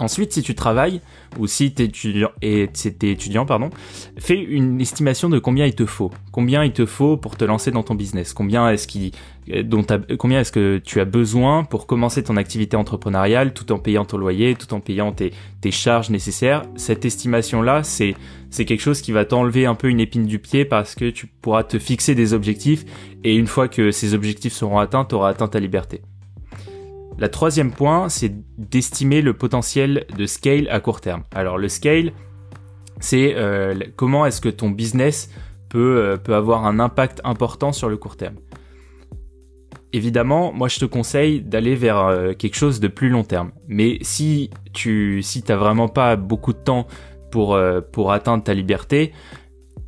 Ensuite, 0.00 0.32
si 0.32 0.42
tu 0.42 0.56
travailles 0.56 1.00
ou 1.38 1.46
si 1.46 1.72
tu 1.72 1.82
étudiant 1.82 2.30
et 2.42 2.62
es 2.62 3.10
étudiant 3.10 3.46
pardon, 3.46 3.70
fais 4.18 4.40
une 4.40 4.80
estimation 4.80 5.28
de 5.28 5.38
combien 5.38 5.66
il 5.66 5.74
te 5.74 5.86
faut. 5.86 6.10
Combien 6.32 6.64
il 6.64 6.72
te 6.72 6.84
faut 6.84 7.16
pour 7.16 7.36
te 7.36 7.44
lancer 7.44 7.70
dans 7.70 7.84
ton 7.84 7.94
business? 7.94 8.32
Combien 8.32 8.68
est-ce 8.70 8.88
qui 8.88 9.12
dont 9.64 9.84
combien 10.18 10.40
est-ce 10.40 10.50
que 10.50 10.78
tu 10.78 11.00
as 11.00 11.04
besoin 11.04 11.64
pour 11.64 11.86
commencer 11.86 12.24
ton 12.24 12.36
activité 12.36 12.76
entrepreneuriale 12.76 13.52
tout 13.52 13.70
en 13.72 13.78
payant 13.78 14.04
ton 14.04 14.16
loyer, 14.16 14.54
tout 14.54 14.72
en 14.74 14.80
payant 14.80 15.12
tes, 15.12 15.32
tes 15.60 15.70
charges 15.70 16.10
nécessaires? 16.10 16.62
Cette 16.74 17.04
estimation 17.04 17.62
là, 17.62 17.84
c'est 17.84 18.14
c'est 18.50 18.64
quelque 18.64 18.80
chose 18.80 19.00
qui 19.00 19.12
va 19.12 19.24
t'enlever 19.24 19.66
un 19.66 19.74
peu 19.74 19.88
une 19.88 20.00
épine 20.00 20.26
du 20.26 20.38
pied 20.38 20.64
parce 20.64 20.94
que 20.94 21.10
tu 21.10 21.26
pourras 21.26 21.64
te 21.64 21.78
fixer 21.78 22.14
des 22.14 22.34
objectifs 22.34 22.84
et 23.22 23.36
une 23.36 23.46
fois 23.46 23.68
que 23.68 23.90
ces 23.90 24.14
objectifs 24.14 24.52
seront 24.52 24.78
atteints, 24.78 25.04
tu 25.04 25.14
auras 25.14 25.30
atteint 25.30 25.48
ta 25.48 25.60
liberté. 25.60 26.02
La 27.18 27.28
troisième 27.28 27.70
point, 27.70 28.08
c'est 28.08 28.32
d'estimer 28.58 29.22
le 29.22 29.34
potentiel 29.34 30.06
de 30.16 30.26
scale 30.26 30.68
à 30.68 30.80
court 30.80 31.00
terme. 31.00 31.22
Alors 31.32 31.58
le 31.58 31.68
scale, 31.68 32.12
c'est 33.00 33.34
euh, 33.36 33.74
comment 33.96 34.26
est-ce 34.26 34.40
que 34.40 34.48
ton 34.48 34.70
business 34.70 35.30
peut, 35.68 35.98
euh, 35.98 36.16
peut 36.16 36.34
avoir 36.34 36.66
un 36.66 36.80
impact 36.80 37.20
important 37.22 37.72
sur 37.72 37.88
le 37.88 37.96
court 37.96 38.16
terme? 38.16 38.36
Évidemment, 39.92 40.52
moi 40.52 40.66
je 40.66 40.80
te 40.80 40.84
conseille 40.84 41.40
d'aller 41.40 41.76
vers 41.76 41.98
euh, 41.98 42.32
quelque 42.32 42.56
chose 42.56 42.80
de 42.80 42.88
plus 42.88 43.10
long 43.10 43.22
terme. 43.22 43.52
Mais 43.68 43.98
si 44.02 44.50
tu 44.72 45.22
si 45.22 45.40
vraiment 45.46 45.88
pas 45.88 46.16
beaucoup 46.16 46.52
de 46.52 46.58
temps 46.58 46.88
pour, 47.30 47.58
pour 47.92 48.12
atteindre 48.12 48.42
ta 48.42 48.54
liberté, 48.54 49.12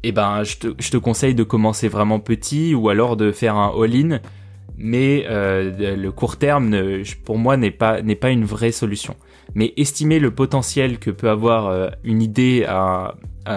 eh 0.05 0.13
ben 0.13 0.45
je 0.45 0.59
te, 0.59 0.69
je 0.79 0.91
te 0.91 0.97
conseille 0.97 1.35
de 1.35 1.43
commencer 1.43 1.89
vraiment 1.89 2.21
petit 2.21 2.75
ou 2.75 2.89
alors 2.89 3.17
de 3.17 3.33
faire 3.33 3.57
un 3.57 3.73
all-in 3.81 4.21
mais 4.79 5.25
euh, 5.29 5.97
le 5.97 6.13
court 6.13 6.37
terme, 6.37 6.77
pour 7.25 7.39
moi, 7.39 7.57
n'est 7.57 7.71
pas, 7.71 8.03
n'est 8.03 8.15
pas 8.15 8.31
une 8.31 8.45
vraie 8.45 8.73
solution. 8.73 9.17
Mais 9.55 9.73
estimer 9.77 10.19
le 10.19 10.31
potentiel 10.31 10.99
que 10.99 11.11
peut 11.11 11.31
avoir 11.31 11.67
euh, 11.67 11.89
une 12.05 12.21
idée 12.21 12.67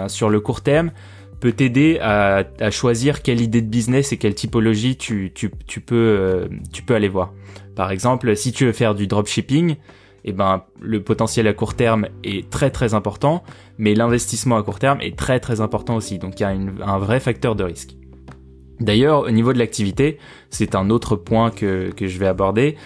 sur 0.08 0.30
le 0.30 0.40
court 0.40 0.62
terme 0.62 0.92
peut 1.40 1.52
t'aider 1.52 1.98
à, 2.00 2.44
choisir 2.70 3.22
quelle 3.22 3.40
idée 3.40 3.62
de 3.62 3.66
business 3.66 4.12
et 4.12 4.18
quelle 4.18 4.34
typologie 4.34 4.96
tu, 4.96 5.32
tu, 5.34 5.50
tu, 5.66 5.80
peux, 5.80 5.96
euh, 5.96 6.48
tu 6.72 6.82
peux 6.82 6.94
aller 6.94 7.08
voir. 7.08 7.32
Par 7.74 7.90
exemple, 7.90 8.36
si 8.36 8.52
tu 8.52 8.66
veux 8.66 8.72
faire 8.72 8.94
du 8.94 9.06
dropshipping, 9.06 9.76
eh 10.24 10.32
ben, 10.32 10.64
le 10.80 11.02
potentiel 11.02 11.48
à 11.48 11.54
court 11.54 11.74
terme 11.74 12.06
est 12.24 12.50
très 12.50 12.70
très 12.70 12.92
important, 12.92 13.42
mais 13.78 13.94
l'investissement 13.94 14.58
à 14.58 14.62
court 14.62 14.78
terme 14.78 15.00
est 15.00 15.16
très 15.16 15.40
très 15.40 15.62
important 15.62 15.96
aussi. 15.96 16.18
Donc 16.18 16.38
il 16.38 16.42
y 16.42 16.46
a 16.46 16.50
un 16.50 16.98
vrai 16.98 17.20
facteur 17.20 17.56
de 17.56 17.64
risque. 17.64 17.96
D'ailleurs, 18.80 19.24
au 19.24 19.30
niveau 19.30 19.52
de 19.52 19.58
l'activité, 19.58 20.18
c'est 20.48 20.74
un 20.74 20.90
autre 20.90 21.16
point 21.16 21.50
que, 21.50 21.90
que 21.90 22.06
je 22.06 22.18
vais 22.18 22.26
aborder. 22.26 22.76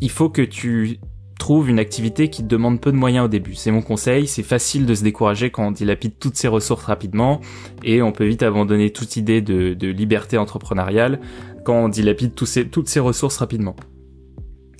Il 0.00 0.10
faut 0.10 0.30
que 0.30 0.42
tu 0.42 0.98
trouves 1.38 1.68
une 1.70 1.78
activité 1.78 2.28
qui 2.28 2.42
te 2.42 2.48
demande 2.48 2.80
peu 2.80 2.92
de 2.92 2.96
moyens 2.96 3.24
au 3.24 3.28
début. 3.28 3.54
C'est 3.54 3.72
mon 3.72 3.82
conseil, 3.82 4.28
c'est 4.28 4.42
facile 4.42 4.86
de 4.86 4.94
se 4.94 5.02
décourager 5.02 5.50
quand 5.50 5.66
on 5.66 5.70
dilapide 5.72 6.12
toutes 6.20 6.36
ses 6.36 6.48
ressources 6.48 6.84
rapidement 6.84 7.40
et 7.82 8.02
on 8.02 8.12
peut 8.12 8.26
vite 8.26 8.42
abandonner 8.42 8.90
toute 8.90 9.16
idée 9.16 9.40
de, 9.40 9.74
de 9.74 9.88
liberté 9.88 10.36
entrepreneuriale 10.36 11.18
quand 11.64 11.84
on 11.84 11.88
dilapide 11.88 12.34
toutes 12.34 12.88
ses 12.88 13.00
ressources 13.00 13.38
rapidement. 13.38 13.74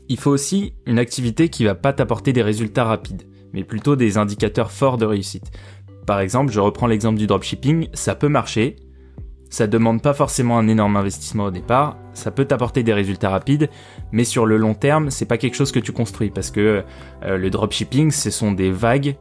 Il 0.08 0.18
faut 0.18 0.30
aussi 0.30 0.74
une 0.86 0.98
activité 0.98 1.48
qui 1.48 1.64
va 1.64 1.74
pas 1.74 1.92
t'apporter 1.92 2.32
des 2.32 2.42
résultats 2.42 2.84
rapides, 2.84 3.22
mais 3.52 3.64
plutôt 3.64 3.96
des 3.96 4.18
indicateurs 4.18 4.70
forts 4.70 4.98
de 4.98 5.06
réussite. 5.06 5.50
Par 6.06 6.20
exemple, 6.20 6.52
je 6.52 6.60
reprends 6.60 6.86
l'exemple 6.86 7.18
du 7.18 7.26
dropshipping, 7.26 7.88
ça 7.94 8.14
peut 8.14 8.28
marcher, 8.28 8.76
ça 9.50 9.66
demande 9.66 10.00
pas 10.00 10.14
forcément 10.14 10.58
un 10.58 10.68
énorme 10.68 10.96
investissement 10.96 11.46
au 11.46 11.50
départ, 11.50 11.96
ça 12.14 12.30
peut 12.30 12.44
t'apporter 12.44 12.82
des 12.84 12.94
résultats 12.94 13.30
rapides, 13.30 13.68
mais 14.12 14.24
sur 14.24 14.46
le 14.46 14.56
long 14.56 14.74
terme, 14.74 15.10
c'est 15.10 15.26
pas 15.26 15.38
quelque 15.38 15.56
chose 15.56 15.72
que 15.72 15.80
tu 15.80 15.92
construis 15.92 16.30
parce 16.30 16.52
que 16.52 16.84
euh, 17.24 17.36
le 17.36 17.50
dropshipping, 17.50 18.12
ce 18.12 18.30
sont 18.30 18.52
des 18.52 18.70
vagues 18.70 19.16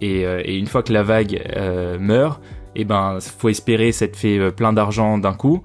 et, 0.00 0.26
euh, 0.26 0.42
une 0.46 0.66
fois 0.66 0.82
que 0.82 0.92
la 0.92 1.04
vague 1.04 1.40
euh, 1.56 1.96
meurt, 1.98 2.42
eh 2.74 2.84
ben 2.84 3.18
faut 3.20 3.48
espérer 3.48 3.90
ça 3.92 4.06
te 4.06 4.16
fait 4.16 4.52
plein 4.52 4.72
d'argent 4.72 5.18
d'un 5.18 5.32
coup 5.32 5.64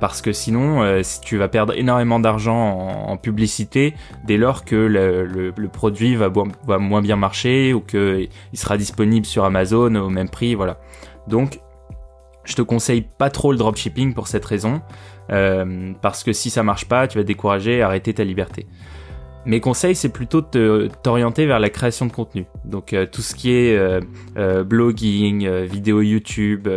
parce 0.00 0.20
que 0.22 0.32
sinon 0.32 1.02
si 1.02 1.20
tu 1.20 1.36
vas 1.36 1.48
perdre 1.48 1.72
énormément 1.78 2.18
d'argent 2.18 2.88
en, 3.06 3.16
publicité 3.16 3.94
dès 4.26 4.38
lors 4.38 4.64
que 4.64 4.74
le, 4.74 5.68
produit 5.68 6.16
va, 6.16 6.30
va, 6.66 6.78
moins 6.78 7.00
bien 7.00 7.16
marcher 7.16 7.72
ou 7.72 7.80
qu'il 7.80 8.28
sera 8.54 8.76
disponible 8.76 9.24
sur 9.24 9.44
Amazon 9.44 9.94
au 9.94 10.08
même 10.08 10.28
prix, 10.28 10.54
voilà. 10.54 10.78
Donc 11.28 11.60
je 12.44 12.54
te 12.54 12.62
conseille 12.62 13.04
pas 13.18 13.30
trop 13.30 13.52
le 13.52 13.58
dropshipping 13.58 14.14
pour 14.14 14.28
cette 14.28 14.44
raison, 14.44 14.82
euh, 15.30 15.92
parce 16.00 16.24
que 16.24 16.32
si 16.32 16.50
ça 16.50 16.62
marche 16.62 16.86
pas, 16.86 17.06
tu 17.06 17.18
vas 17.18 17.22
te 17.22 17.28
décourager 17.28 17.78
et 17.78 17.82
arrêter 17.82 18.14
ta 18.14 18.24
liberté. 18.24 18.66
Mes 19.44 19.60
conseils, 19.60 19.96
c'est 19.96 20.12
plutôt 20.12 20.40
de 20.40 20.88
t'orienter 21.02 21.46
vers 21.46 21.58
la 21.58 21.68
création 21.68 22.06
de 22.06 22.12
contenu. 22.12 22.46
Donc 22.64 22.92
euh, 22.92 23.06
tout 23.10 23.22
ce 23.22 23.34
qui 23.34 23.50
est 23.50 23.76
euh, 23.76 24.64
blogging, 24.64 25.48
vidéo 25.64 26.00
YouTube, 26.00 26.68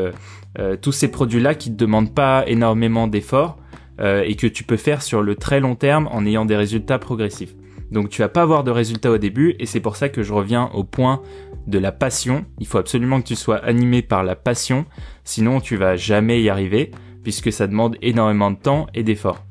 tous 0.82 0.92
ces 0.94 1.10
produits-là 1.10 1.54
qui 1.54 1.70
te 1.70 1.76
demandent 1.76 2.14
pas 2.14 2.44
énormément 2.48 3.08
d'efforts 3.08 3.58
et 4.02 4.36
que 4.36 4.48
tu 4.48 4.64
peux 4.64 4.78
faire 4.78 5.02
sur 5.02 5.22
le 5.22 5.36
très 5.36 5.60
long 5.60 5.76
terme 5.76 6.08
en 6.12 6.26
ayant 6.26 6.46
des 6.46 6.56
résultats 6.56 6.98
progressifs. 6.98 7.54
Donc 7.92 8.10
tu 8.10 8.22
vas 8.22 8.30
pas 8.30 8.42
avoir 8.42 8.64
de 8.64 8.72
résultats 8.72 9.12
au 9.12 9.18
début 9.18 9.56
et 9.60 9.66
c'est 9.66 9.80
pour 9.80 9.96
ça 9.96 10.10
que 10.10 10.24
je 10.24 10.34
reviens 10.34 10.70
au 10.74 10.84
point 10.84 11.22
de 11.68 11.80
la 11.80 11.92
passion. 11.92 12.46
Il 12.60 12.68
faut 12.68 12.78
absolument 12.78 13.22
que 13.22 13.28
tu 13.28 13.36
sois 13.36 13.58
animé 13.58 14.02
par 14.02 14.24
la 14.24 14.36
passion, 14.36 14.86
sinon 15.24 15.60
tu 15.60 15.76
vas 15.76 15.96
jamais 15.96 16.42
y 16.42 16.50
arriver 16.50 16.92
puisque 17.24 17.52
ça 17.52 17.68
demande 17.68 17.98
énormément 18.02 18.52
de 18.52 18.58
temps 18.58 18.88
et 18.94 19.04
d'efforts. 19.04 19.44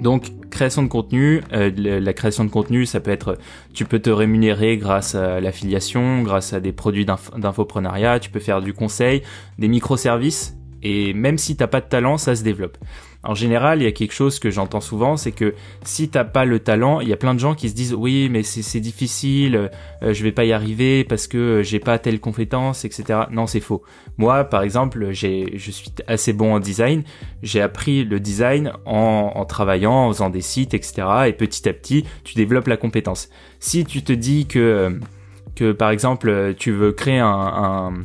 Donc 0.00 0.30
création 0.50 0.82
de 0.82 0.88
contenu, 0.88 1.42
euh, 1.52 1.70
la 1.76 2.12
création 2.12 2.44
de 2.44 2.50
contenu, 2.50 2.86
ça 2.86 3.00
peut 3.00 3.10
être, 3.10 3.36
tu 3.72 3.84
peux 3.84 3.98
te 3.98 4.10
rémunérer 4.10 4.76
grâce 4.76 5.14
à 5.14 5.40
l'affiliation, 5.40 6.22
grâce 6.22 6.52
à 6.52 6.60
des 6.60 6.72
produits 6.72 7.04
d'infoprenariat, 7.04 8.20
tu 8.20 8.30
peux 8.30 8.40
faire 8.40 8.62
du 8.62 8.72
conseil, 8.72 9.22
des 9.58 9.68
microservices, 9.68 10.56
et 10.82 11.12
même 11.12 11.38
si 11.38 11.56
t'as 11.56 11.66
pas 11.66 11.80
de 11.80 11.88
talent, 11.88 12.18
ça 12.18 12.36
se 12.36 12.44
développe. 12.44 12.78
En 13.24 13.34
général, 13.34 13.80
il 13.80 13.84
y 13.84 13.88
a 13.88 13.92
quelque 13.92 14.12
chose 14.12 14.38
que 14.38 14.50
j'entends 14.50 14.80
souvent, 14.80 15.16
c'est 15.16 15.32
que 15.32 15.54
si 15.84 16.08
t'as 16.08 16.24
pas 16.24 16.44
le 16.44 16.58
talent, 16.58 17.00
il 17.00 17.08
y 17.08 17.12
a 17.12 17.16
plein 17.16 17.34
de 17.34 17.40
gens 17.40 17.54
qui 17.54 17.68
se 17.68 17.74
disent 17.74 17.94
oui, 17.94 18.28
mais 18.30 18.42
c'est 18.42 18.80
difficile, 18.80 19.70
euh, 20.02 20.12
je 20.12 20.22
vais 20.22 20.32
pas 20.32 20.44
y 20.44 20.52
arriver 20.52 21.04
parce 21.04 21.26
que 21.26 21.62
j'ai 21.62 21.80
pas 21.80 21.98
telle 21.98 22.20
compétence, 22.20 22.84
etc. 22.84 23.20
Non, 23.30 23.46
c'est 23.46 23.60
faux. 23.60 23.82
Moi, 24.18 24.44
par 24.44 24.62
exemple, 24.62 25.12
je 25.12 25.70
suis 25.70 25.90
assez 26.06 26.32
bon 26.32 26.54
en 26.54 26.60
design. 26.60 27.02
J'ai 27.42 27.60
appris 27.60 28.04
le 28.04 28.20
design 28.20 28.72
en, 28.84 29.44
travaillant, 29.44 30.06
en 30.06 30.12
faisant 30.12 30.30
des 30.30 30.40
sites, 30.40 30.74
etc. 30.74 31.06
Et 31.26 31.32
petit 31.32 31.68
à 31.68 31.72
petit, 31.72 32.04
tu 32.24 32.34
développes 32.34 32.68
la 32.68 32.76
compétence. 32.76 33.28
Si 33.60 33.84
tu 33.84 34.02
te 34.02 34.12
dis 34.12 34.46
que 34.46 34.98
que 35.54 35.70
par 35.70 35.90
exemple, 35.90 36.54
tu 36.58 36.72
veux 36.72 36.90
créer 36.90 37.20
un, 37.20 37.28
un 37.28 38.04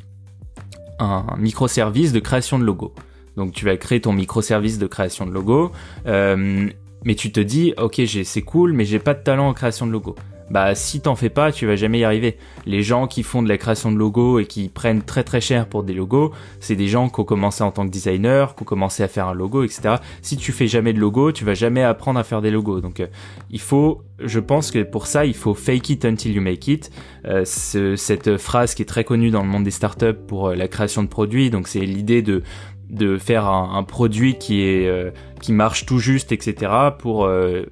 un 1.00 1.26
microservice 1.38 2.12
de 2.12 2.20
création 2.20 2.60
de 2.60 2.66
logo. 2.66 2.94
Donc 3.38 3.54
tu 3.54 3.66
vas 3.66 3.78
créer 3.78 4.02
ton 4.02 4.14
microservice 4.14 4.80
de 4.80 4.88
création 4.88 5.26
de 5.26 5.32
logo, 5.32 5.72
euh, 6.08 6.70
mais 7.06 7.16
tu 7.16 7.32
te 7.32 7.40
dis 7.40 7.74
ok 7.78 8.02
c'est 8.24 8.42
cool, 8.42 8.74
mais 8.74 8.86
j'ai 8.86 9.00
pas 9.00 9.14
de 9.14 9.24
talent 9.24 9.50
en 9.50 9.54
création 9.54 9.88
de 9.88 9.92
logo. 9.92 10.16
Bah 10.50 10.74
si 10.74 11.00
t'en 11.00 11.16
fais 11.16 11.30
pas, 11.30 11.52
tu 11.52 11.68
vas 11.68 11.76
jamais 11.76 12.00
y 12.00 12.04
arriver. 12.04 12.38
Les 12.66 12.82
gens 12.82 13.08
qui 13.08 13.22
font 13.22 13.44
de 13.44 13.50
la 13.50 13.58
création 13.58 13.92
de 13.92 13.98
logos 13.98 14.40
et 14.40 14.46
qui 14.46 14.70
prennent 14.70 15.04
très 15.04 15.24
très 15.24 15.42
cher 15.42 15.68
pour 15.68 15.84
des 15.84 15.94
logos, 15.94 16.32
c'est 16.60 16.76
des 16.76 16.88
gens 16.88 17.10
qui 17.10 17.20
ont 17.20 17.24
commencé 17.24 17.64
en 17.64 17.72
tant 17.72 17.86
que 17.86 17.92
designer, 17.92 18.56
qui 18.56 18.64
ont 18.64 18.66
commencé 18.66 19.04
à 19.04 19.08
faire 19.08 19.28
un 19.28 19.34
logo, 19.34 19.64
etc. 19.64 19.96
Si 20.22 20.38
tu 20.38 20.52
fais 20.52 20.68
jamais 20.68 20.94
de 20.94 21.00
logo, 21.00 21.32
tu 21.32 21.46
vas 21.46 21.54
jamais 21.54 21.84
apprendre 21.84 22.20
à 22.20 22.24
faire 22.24 22.42
des 22.42 22.50
logos. 22.50 22.82
Donc 22.82 23.00
euh, 23.00 23.08
il 23.52 23.62
faut, 23.62 24.02
je 24.20 24.40
pense 24.40 24.72
que 24.72 24.82
pour 24.82 25.06
ça, 25.06 25.26
il 25.26 25.36
faut 25.36 25.54
fake 25.54 25.90
it 25.92 26.06
until 26.06 26.34
you 26.34 26.42
make 26.42 26.68
it. 26.68 26.90
Euh, 27.26 27.46
cette 27.46 28.38
phrase 28.38 28.74
qui 28.74 28.82
est 28.82 28.86
très 28.86 29.04
connue 29.04 29.30
dans 29.30 29.44
le 29.44 29.50
monde 29.50 29.64
des 29.64 29.72
startups 29.72 30.14
pour 30.28 30.50
la 30.52 30.68
création 30.68 31.04
de 31.04 31.10
produits. 31.10 31.52
Donc 31.52 31.68
c'est 31.68 31.80
l'idée 31.82 32.24
de 32.24 32.42
de 32.90 33.18
faire 33.18 33.46
un, 33.46 33.84
produit 33.84 34.38
qui 34.38 34.64
est 34.64 34.88
euh, 34.88 35.12
qui 35.42 35.54
marche 35.54 35.86
tout 35.86 36.00
juste 36.00 36.32
etc 36.32 36.72
pour 36.98 37.26
euh, 37.26 37.66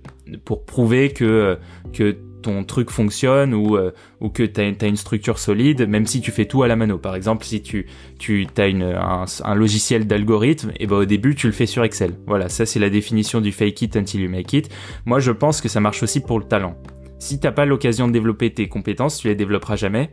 pour 0.46 0.66
prouver 0.66 1.12
que 1.12 1.58
que 1.94 2.16
ton 2.44 2.64
truc 2.64 2.92
fonctionne 2.92 3.54
ou 3.54 3.78
euh, 3.78 3.92
ou 4.22 4.30
que 4.30 4.44
tu 4.44 4.62
as, 4.62 4.88
une 4.88 4.96
structure 4.96 5.40
solide 5.40 5.88
même 5.88 6.06
si 6.06 6.22
tu 6.22 6.32
fais 6.32 6.46
tout 6.46 6.64
à 6.64 6.68
la 6.68 6.76
mano. 6.76 6.98
Par 6.98 7.16
exemple 7.16 7.46
si 7.46 7.62
tu 7.62 7.88
tu 8.20 8.48
as 8.58 8.68
une 8.68 8.84
un, 8.84 9.26
un 9.44 9.56
logiciel 9.56 10.06
d'algorithme 10.08 10.72
et 10.80 10.86
ben 10.88 10.98
au 10.98 11.06
début 11.06 11.36
tu 11.36 11.48
le 11.48 11.54
fais 11.54 11.66
sur 11.66 11.84
Excel. 11.84 12.14
Voilà 12.28 12.48
ça 12.48 12.66
c'est 12.66 12.80
la 12.80 12.90
définition 12.90 13.42
du 13.42 13.52
fake 13.52 13.82
it 13.82 13.98
until 13.98 14.22
you 14.22 14.30
make 14.30 14.54
it. 14.54 14.70
Moi 15.06 15.20
je 15.20 15.32
pense 15.32 15.62
que 15.62 15.68
ça 15.68 15.80
marche 15.80 16.04
aussi 16.04 16.20
pour 16.20 16.40
le 16.40 16.46
talent. 16.46 16.78
Si 17.20 17.40
t'as 17.40 17.52
pas 17.52 17.66
l'occasion 17.66 18.08
de 18.08 18.14
développer 18.14 18.54
tes 18.54 18.70
compétences 18.70 19.18
tu 19.18 19.28
les 19.28 19.36
développeras 19.36 19.76
jamais 19.76 20.12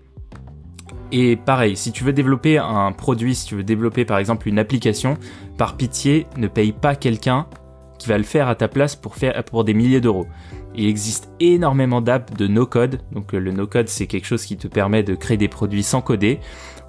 et 1.16 1.36
pareil, 1.36 1.76
si 1.76 1.92
tu 1.92 2.02
veux 2.02 2.12
développer 2.12 2.58
un 2.58 2.90
produit, 2.90 3.36
si 3.36 3.46
tu 3.46 3.54
veux 3.54 3.62
développer 3.62 4.04
par 4.04 4.18
exemple 4.18 4.48
une 4.48 4.58
application, 4.58 5.16
par 5.56 5.76
pitié, 5.76 6.26
ne 6.36 6.48
paye 6.48 6.72
pas 6.72 6.96
quelqu'un 6.96 7.46
qui 8.00 8.08
va 8.08 8.18
le 8.18 8.24
faire 8.24 8.48
à 8.48 8.56
ta 8.56 8.66
place 8.66 8.96
pour 8.96 9.14
faire 9.14 9.44
pour 9.44 9.62
des 9.62 9.74
milliers 9.74 10.00
d'euros. 10.00 10.26
Il 10.74 10.88
existe 10.88 11.30
énormément 11.38 12.00
d'apps 12.00 12.36
de 12.36 12.48
no-code. 12.48 13.00
Donc 13.12 13.32
le 13.32 13.52
no-code, 13.52 13.86
c'est 13.86 14.08
quelque 14.08 14.26
chose 14.26 14.44
qui 14.44 14.56
te 14.56 14.66
permet 14.66 15.04
de 15.04 15.14
créer 15.14 15.36
des 15.36 15.46
produits 15.46 15.84
sans 15.84 16.00
coder, 16.00 16.40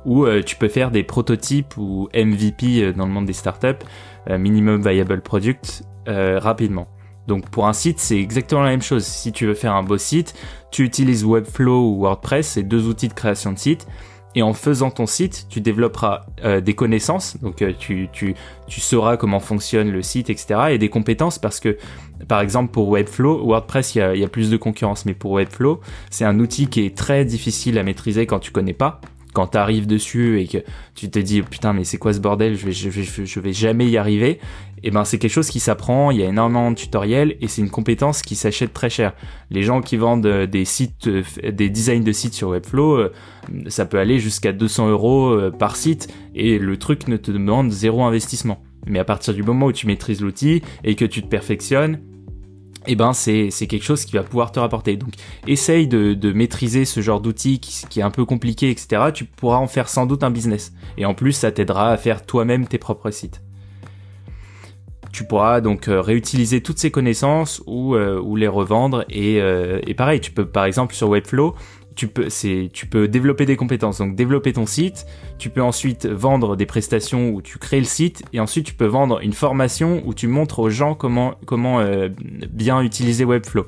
où 0.05 0.25
euh, 0.25 0.41
tu 0.41 0.55
peux 0.55 0.69
faire 0.69 0.89
des 0.89 1.03
prototypes 1.03 1.77
ou 1.77 2.09
MVP 2.15 2.81
euh, 2.81 2.93
dans 2.93 3.05
le 3.05 3.11
monde 3.11 3.27
des 3.27 3.33
startups, 3.33 3.85
euh, 4.31 4.39
minimum 4.39 4.81
viable 4.81 5.21
product, 5.21 5.83
rapidement. 6.07 6.87
Donc 7.27 7.51
pour 7.51 7.67
un 7.67 7.73
site, 7.73 7.99
c'est 7.99 8.19
exactement 8.19 8.63
la 8.63 8.71
même 8.71 8.81
chose. 8.81 9.03
Si 9.03 9.31
tu 9.31 9.45
veux 9.45 9.53
faire 9.53 9.75
un 9.75 9.83
beau 9.83 9.99
site, 9.99 10.33
tu 10.71 10.83
utilises 10.83 11.23
Webflow 11.23 11.91
ou 11.91 12.01
WordPress, 12.01 12.47
c'est 12.47 12.63
deux 12.63 12.87
outils 12.87 13.07
de 13.07 13.13
création 13.13 13.51
de 13.51 13.59
site. 13.59 13.87
Et 14.35 14.41
en 14.41 14.53
faisant 14.53 14.91
ton 14.91 15.05
site, 15.05 15.47
tu 15.49 15.61
développeras 15.61 16.25
des 16.61 16.73
connaissances, 16.73 17.37
donc 17.41 17.63
tu, 17.79 18.09
tu, 18.11 18.35
tu 18.67 18.81
sauras 18.81 19.15
comment 19.15 19.39
fonctionne 19.39 19.91
le 19.91 20.01
site, 20.01 20.29
etc. 20.29 20.55
Et 20.71 20.77
des 20.77 20.89
compétences 20.89 21.39
parce 21.39 21.61
que 21.61 21.77
par 22.27 22.41
exemple, 22.41 22.71
pour 22.71 22.89
Webflow, 22.89 23.45
WordPress, 23.45 23.95
il 23.95 24.17
y 24.17 24.23
a, 24.23 24.27
plus 24.27 24.49
de 24.49 24.57
concurrence, 24.57 25.05
mais 25.05 25.13
pour 25.13 25.31
Webflow, 25.33 25.81
c'est 26.09 26.25
un 26.25 26.39
outil 26.39 26.67
qui 26.67 26.85
est 26.85 26.95
très 26.95 27.25
difficile 27.25 27.77
à 27.77 27.83
maîtriser 27.83 28.25
quand 28.25 28.39
tu 28.39 28.51
connais 28.51 28.73
pas. 28.73 29.01
Quand 29.35 29.47
tu 29.47 29.57
arrives 29.57 29.85
dessus 29.85 30.39
et 30.39 30.47
que 30.47 30.59
tu 30.95 31.09
te 31.09 31.19
dis 31.19 31.41
putain 31.41 31.73
mais 31.73 31.83
c'est 31.83 31.97
quoi 31.97 32.13
ce 32.13 32.19
bordel, 32.19 32.55
je 32.55 32.65
vais, 32.65 32.71
je 32.71 32.89
vais, 32.89 33.25
je 33.25 33.39
vais 33.39 33.53
jamais 33.53 33.87
y 33.87 33.97
arriver, 33.97 34.39
et 34.85 34.89
eh 34.89 34.91
ben 34.91 35.03
c'est 35.03 35.17
quelque 35.17 35.31
chose 35.31 35.49
qui 35.49 35.59
s'apprend, 35.59 36.11
il 36.11 36.19
y 36.19 36.23
a 36.23 36.27
énormément 36.27 36.69
de 36.69 36.75
tutoriels 36.75 37.37
et 37.41 37.47
c'est 37.47 37.61
une 37.61 37.71
compétence 37.71 38.21
qui 38.21 38.35
s'achète 38.35 38.71
très 38.71 38.91
cher. 38.91 39.13
Les 39.49 39.63
gens 39.63 39.81
qui 39.81 39.97
vendent 39.97 40.27
euh, 40.27 40.45
des 40.45 40.63
sites, 40.63 41.07
euh, 41.07 41.23
des 41.51 41.69
designs 41.69 42.03
de 42.03 42.11
sites 42.11 42.35
sur 42.35 42.49
Webflow, 42.49 42.97
euh, 42.97 43.13
ça 43.67 43.85
peut 43.85 43.97
aller 43.97 44.19
jusqu'à 44.19 44.51
200 44.51 44.89
euros 44.89 45.35
par 45.57 45.75
site 45.75 46.13
et 46.35 46.59
le 46.59 46.77
truc 46.77 47.07
ne 47.07 47.17
te 47.17 47.31
demande 47.31 47.71
zéro 47.71 48.03
investissement. 48.03 48.61
Mais 48.85 48.99
à 48.99 49.03
partir 49.03 49.33
du 49.33 49.41
moment 49.41 49.65
où 49.65 49.71
tu 49.71 49.87
maîtrises 49.87 50.21
l'outil 50.21 50.61
et 50.83 50.95
que 50.95 51.05
tu 51.05 51.23
te 51.23 51.27
perfectionnes, 51.27 51.99
eh 52.87 52.95
ben 52.95 53.13
c'est 53.13 53.49
quelque 53.67 53.83
chose 53.83 54.05
qui 54.05 54.13
va 54.13 54.23
pouvoir 54.23 54.51
te 54.51 54.59
rapporter. 54.59 54.97
Donc 54.97 55.13
essaye 55.47 55.87
de, 55.87 56.13
de 56.13 56.31
maîtriser 56.31 56.85
ce 56.85 57.01
genre 57.01 57.21
d'outil 57.21 57.59
qui, 57.59 57.99
est 57.99 58.03
un 58.03 58.11
peu 58.11 58.25
compliqué, 58.25 58.69
etc. 58.69 59.03
Tu 59.13 59.25
pourras 59.25 59.57
en 59.57 59.67
faire 59.67 59.89
sans 59.89 60.05
doute 60.05 60.23
un 60.23 60.31
business. 60.31 60.73
Et 60.97 61.05
en 61.05 61.13
plus, 61.13 61.33
ça 61.33 61.51
t'aidera 61.51 61.91
à 61.91 61.97
faire 61.97 62.25
toi-même 62.25 62.67
tes 62.67 62.77
propres 62.77 63.11
sites. 63.11 63.41
Tu 65.11 65.23
pourras 65.23 65.61
donc 65.61 65.87
euh, 65.87 66.01
réutiliser 66.01 66.61
toutes 66.61 66.77
ces 66.77 66.91
connaissances 66.91 67.63
ou, 67.67 67.95
euh, 67.95 68.19
ou 68.19 68.35
les 68.35 68.49
revendre. 68.49 69.05
Et, 69.09 69.41
euh, 69.41 69.79
et 69.87 69.93
pareil, 69.93 70.19
tu 70.19 70.31
peux 70.31 70.45
par 70.45 70.65
exemple 70.65 70.93
sur 70.93 71.07
Webflow, 71.07 71.55
tu 71.95 72.07
peux, 72.07 73.07
développer 73.07 73.45
des 73.45 73.55
compétences. 73.55 73.99
Donc 73.99 74.15
développer 74.15 74.53
ton 74.53 74.65
site, 74.65 75.05
tu 75.37 75.49
peux 75.49 75.61
ensuite 75.61 76.05
vendre 76.05 76.55
des 76.55 76.65
prestations 76.65 77.29
où 77.29 77.41
tu 77.41 77.57
crées 77.57 77.79
le 77.79 77.85
site, 77.85 78.23
et 78.33 78.39
ensuite 78.39 78.65
tu 78.65 78.73
peux 78.73 78.85
vendre 78.85 79.21
une 79.21 79.33
formation 79.33 80.01
où 80.05 80.13
tu 80.13 80.27
montres 80.27 80.59
aux 80.59 80.69
gens 80.69 80.93
comment, 80.93 81.35
euh, 81.79 82.09
bien 82.51 82.81
utiliser 82.81 83.25
Webflow. 83.25 83.65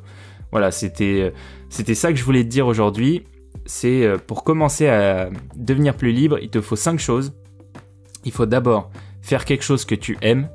Voilà, 0.52 0.72
c'était, 0.72 1.22
euh, 1.22 1.30
c'était 1.70 1.96
ça 1.96 2.12
que 2.12 2.18
je 2.18 2.24
voulais 2.24 2.44
te 2.44 2.50
dire 2.50 2.68
aujourd'hui. 2.68 3.24
C'est 3.66 4.04
euh, 4.04 4.18
pour 4.18 4.44
commencer 4.44 4.88
à 4.88 5.30
devenir 5.56 5.96
plus 5.96 6.12
libre, 6.12 6.38
il 6.42 6.50
te 6.50 6.62
faut 6.62 6.76
cinq 6.76 7.00
choses. 7.00 7.34
Il 8.26 8.32
faut 8.32 8.46
d'abord 8.46 8.92
faire 9.22 9.46
quelque 9.46 9.64
chose 9.64 9.86
que 9.86 9.96
tu 9.96 10.18
aimes, 10.22 10.50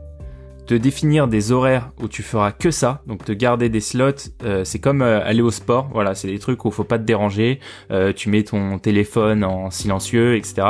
définir 0.76 1.28
des 1.28 1.52
horaires 1.52 1.90
où 2.00 2.08
tu 2.08 2.22
feras 2.22 2.52
que 2.52 2.70
ça, 2.70 3.02
donc 3.06 3.24
te 3.24 3.32
garder 3.32 3.68
des 3.68 3.80
slots, 3.80 4.30
euh, 4.44 4.64
c'est 4.64 4.78
comme 4.78 5.02
euh, 5.02 5.24
aller 5.24 5.42
au 5.42 5.50
sport, 5.50 5.88
voilà, 5.92 6.14
c'est 6.14 6.28
des 6.28 6.38
trucs 6.38 6.64
où 6.64 6.70
faut 6.70 6.84
pas 6.84 6.98
te 6.98 7.04
déranger, 7.04 7.60
euh, 7.90 8.12
tu 8.12 8.28
mets 8.28 8.42
ton 8.42 8.78
téléphone 8.78 9.44
en 9.44 9.70
silencieux, 9.70 10.36
etc. 10.36 10.62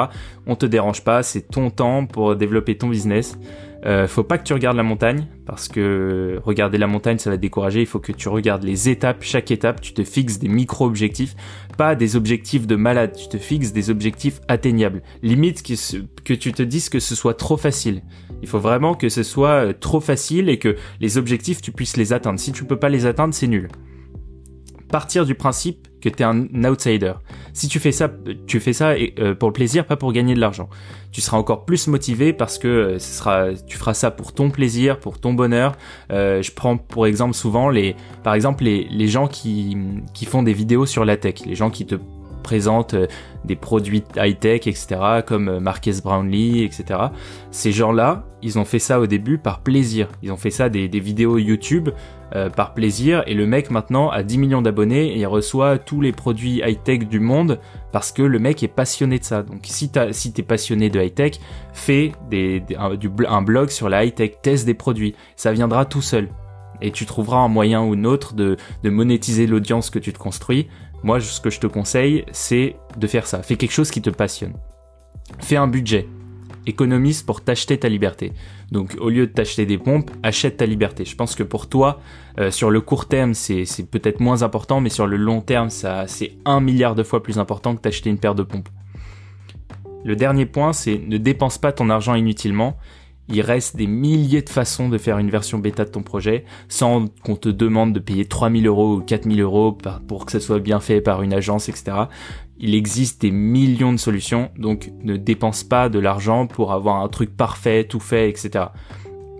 On 0.46 0.56
te 0.56 0.66
dérange 0.66 1.04
pas, 1.04 1.22
c'est 1.22 1.42
ton 1.42 1.70
temps 1.70 2.06
pour 2.06 2.36
développer 2.36 2.76
ton 2.76 2.88
business. 2.88 3.38
Faut 4.06 4.22
pas 4.22 4.38
que 4.38 4.44
tu 4.44 4.52
regardes 4.52 4.76
la 4.76 4.84
montagne 4.84 5.26
parce 5.44 5.66
que 5.66 6.40
regarder 6.44 6.78
la 6.78 6.86
montagne 6.86 7.18
ça 7.18 7.30
va 7.30 7.36
décourager. 7.36 7.80
Il 7.80 7.86
faut 7.86 7.98
que 7.98 8.12
tu 8.12 8.28
regardes 8.28 8.62
les 8.62 8.88
étapes, 8.88 9.24
chaque 9.24 9.50
étape. 9.50 9.80
Tu 9.80 9.92
te 9.92 10.04
fixes 10.04 10.38
des 10.38 10.46
micro-objectifs, 10.46 11.34
pas 11.76 11.96
des 11.96 12.14
objectifs 12.14 12.68
de 12.68 12.76
malade. 12.76 13.16
Tu 13.16 13.26
te 13.28 13.38
fixes 13.38 13.72
des 13.72 13.90
objectifs 13.90 14.40
atteignables. 14.46 15.02
Limite 15.22 15.64
que 15.64 16.34
tu 16.34 16.52
te 16.52 16.62
dises 16.62 16.90
que 16.90 17.00
ce 17.00 17.16
soit 17.16 17.34
trop 17.34 17.56
facile. 17.56 18.02
Il 18.42 18.48
faut 18.48 18.58
vraiment 18.58 18.94
que 18.94 19.08
ce 19.08 19.22
soit 19.22 19.66
euh, 19.66 19.72
trop 19.72 20.00
facile 20.00 20.48
et 20.48 20.58
que 20.58 20.76
les 21.00 21.16
objectifs 21.16 21.62
tu 21.62 21.72
puisses 21.72 21.96
les 21.96 22.12
atteindre. 22.12 22.38
Si 22.38 22.52
tu 22.52 22.64
peux 22.64 22.78
pas 22.78 22.88
les 22.88 23.06
atteindre, 23.06 23.32
c'est 23.32 23.46
nul. 23.46 23.68
Partir 24.90 25.24
du 25.24 25.34
principe 25.34 25.88
que 26.02 26.08
tu 26.08 26.22
es 26.22 26.24
un 26.24 26.64
outsider. 26.64 27.14
Si 27.54 27.68
tu 27.68 27.78
fais 27.78 27.92
ça, 27.92 28.10
tu 28.46 28.60
fais 28.60 28.72
ça 28.74 28.90
euh, 28.90 29.34
pour 29.34 29.48
le 29.48 29.52
plaisir, 29.52 29.86
pas 29.86 29.96
pour 29.96 30.12
gagner 30.12 30.34
de 30.34 30.40
l'argent. 30.40 30.68
Tu 31.12 31.20
seras 31.20 31.38
encore 31.38 31.64
plus 31.64 31.86
motivé 31.86 32.32
parce 32.32 32.58
que 32.58 32.98
euh, 32.98 33.54
tu 33.66 33.78
feras 33.78 33.94
ça 33.94 34.10
pour 34.10 34.34
ton 34.34 34.50
plaisir, 34.50 34.98
pour 34.98 35.18
ton 35.18 35.32
bonheur. 35.32 35.72
Je 36.10 36.50
prends 36.50 36.76
pour 36.76 37.06
exemple 37.06 37.34
souvent 37.34 37.70
les 37.70 37.94
gens 39.06 39.28
qui, 39.28 39.78
qui 40.12 40.26
font 40.26 40.42
des 40.42 40.52
vidéos 40.52 40.84
sur 40.84 41.04
la 41.04 41.16
tech, 41.16 41.46
les 41.46 41.54
gens 41.54 41.70
qui 41.70 41.86
te 41.86 41.94
présentent 42.42 42.94
des 43.44 43.56
produits 43.56 44.04
high-tech, 44.16 44.66
etc., 44.66 45.22
comme 45.26 45.58
Marques 45.58 46.02
Brownlee, 46.02 46.64
etc. 46.64 47.00
Ces 47.50 47.72
gens-là, 47.72 48.24
ils 48.42 48.58
ont 48.58 48.64
fait 48.64 48.78
ça 48.78 49.00
au 49.00 49.06
début 49.06 49.38
par 49.38 49.60
plaisir. 49.60 50.08
Ils 50.22 50.32
ont 50.32 50.36
fait 50.36 50.50
ça 50.50 50.68
des, 50.68 50.88
vidéos 50.88 51.38
YouTube 51.38 51.90
euh, 52.34 52.50
par 52.50 52.74
plaisir 52.74 53.22
et 53.26 53.34
le 53.34 53.46
mec 53.46 53.70
maintenant 53.70 54.10
a 54.10 54.22
10 54.22 54.38
millions 54.38 54.62
d'abonnés 54.62 55.12
et 55.12 55.18
il 55.18 55.26
reçoit 55.26 55.78
tous 55.78 56.00
les 56.00 56.12
produits 56.12 56.60
high-tech 56.64 57.08
du 57.08 57.20
monde 57.20 57.60
parce 57.92 58.10
que 58.10 58.22
le 58.22 58.38
mec 58.38 58.62
est 58.62 58.68
passionné 58.68 59.18
de 59.18 59.24
ça. 59.24 59.42
Donc 59.42 59.60
si 59.64 59.90
t'as 59.90 60.12
si 60.12 60.32
t'es 60.32 60.42
passionné 60.42 60.90
de 60.90 61.00
high-tech, 61.00 61.34
fais 61.72 62.12
un 62.32 63.42
blog 63.42 63.70
sur 63.70 63.88
la 63.88 64.04
high-tech, 64.04 64.42
teste 64.42 64.66
des 64.66 64.74
produits. 64.74 65.14
Ça 65.36 65.52
viendra 65.52 65.84
tout 65.84 66.02
seul. 66.02 66.28
Et 66.80 66.90
tu 66.90 67.06
trouveras 67.06 67.38
un 67.38 67.48
moyen 67.48 67.80
ou 67.82 67.92
un 67.92 68.04
autre 68.04 68.34
de, 68.34 68.56
de 68.82 68.90
monétiser 68.90 69.46
l'audience 69.46 69.88
que 69.88 70.00
tu 70.00 70.12
te 70.12 70.18
construis. 70.18 70.68
Moi, 71.02 71.20
ce 71.20 71.40
que 71.40 71.50
je 71.50 71.60
te 71.60 71.66
conseille, 71.66 72.24
c'est 72.32 72.76
de 72.96 73.06
faire 73.06 73.26
ça. 73.26 73.42
Fais 73.42 73.56
quelque 73.56 73.72
chose 73.72 73.90
qui 73.90 74.02
te 74.02 74.10
passionne. 74.10 74.54
Fais 75.40 75.56
un 75.56 75.66
budget 75.66 76.06
économise 76.66 77.22
pour 77.22 77.42
t'acheter 77.42 77.78
ta 77.78 77.88
liberté. 77.88 78.32
Donc 78.70 78.96
au 79.00 79.08
lieu 79.08 79.26
de 79.26 79.32
t'acheter 79.32 79.66
des 79.66 79.78
pompes, 79.78 80.10
achète 80.22 80.58
ta 80.58 80.66
liberté. 80.66 81.04
Je 81.04 81.16
pense 81.16 81.34
que 81.34 81.42
pour 81.42 81.68
toi, 81.68 82.00
euh, 82.38 82.50
sur 82.50 82.70
le 82.70 82.80
court 82.80 83.06
terme, 83.06 83.34
c'est 83.34 83.66
peut-être 83.90 84.20
moins 84.20 84.42
important, 84.42 84.80
mais 84.80 84.88
sur 84.88 85.06
le 85.06 85.16
long 85.16 85.40
terme, 85.40 85.70
c'est 85.70 86.36
un 86.44 86.60
milliard 86.60 86.94
de 86.94 87.02
fois 87.02 87.22
plus 87.22 87.38
important 87.38 87.74
que 87.74 87.80
t'acheter 87.80 88.10
une 88.10 88.18
paire 88.18 88.34
de 88.34 88.42
pompes. 88.42 88.68
Le 90.04 90.16
dernier 90.16 90.46
point, 90.46 90.72
c'est 90.72 90.98
ne 90.98 91.16
dépense 91.16 91.58
pas 91.58 91.72
ton 91.72 91.88
argent 91.90 92.14
inutilement. 92.14 92.76
Il 93.28 93.40
reste 93.40 93.76
des 93.76 93.86
milliers 93.86 94.42
de 94.42 94.48
façons 94.48 94.88
de 94.88 94.98
faire 94.98 95.18
une 95.18 95.30
version 95.30 95.58
bêta 95.58 95.84
de 95.84 95.90
ton 95.90 96.02
projet 96.02 96.44
sans 96.68 97.06
qu'on 97.22 97.36
te 97.36 97.48
demande 97.48 97.92
de 97.92 98.00
payer 98.00 98.24
3000 98.24 98.66
euros 98.66 98.96
ou 98.96 99.00
4000 99.00 99.40
euros 99.40 99.76
pour 100.08 100.26
que 100.26 100.32
ça 100.32 100.40
soit 100.40 100.58
bien 100.58 100.80
fait 100.80 101.00
par 101.00 101.22
une 101.22 101.32
agence, 101.32 101.68
etc. 101.68 101.92
Il 102.58 102.74
existe 102.74 103.20
des 103.22 103.30
millions 103.30 103.92
de 103.92 103.98
solutions, 103.98 104.50
donc 104.58 104.92
ne 105.02 105.16
dépense 105.16 105.64
pas 105.64 105.88
de 105.88 105.98
l'argent 105.98 106.46
pour 106.46 106.72
avoir 106.72 106.96
un 107.02 107.08
truc 107.08 107.36
parfait, 107.36 107.84
tout 107.84 108.00
fait, 108.00 108.28
etc. 108.28 108.66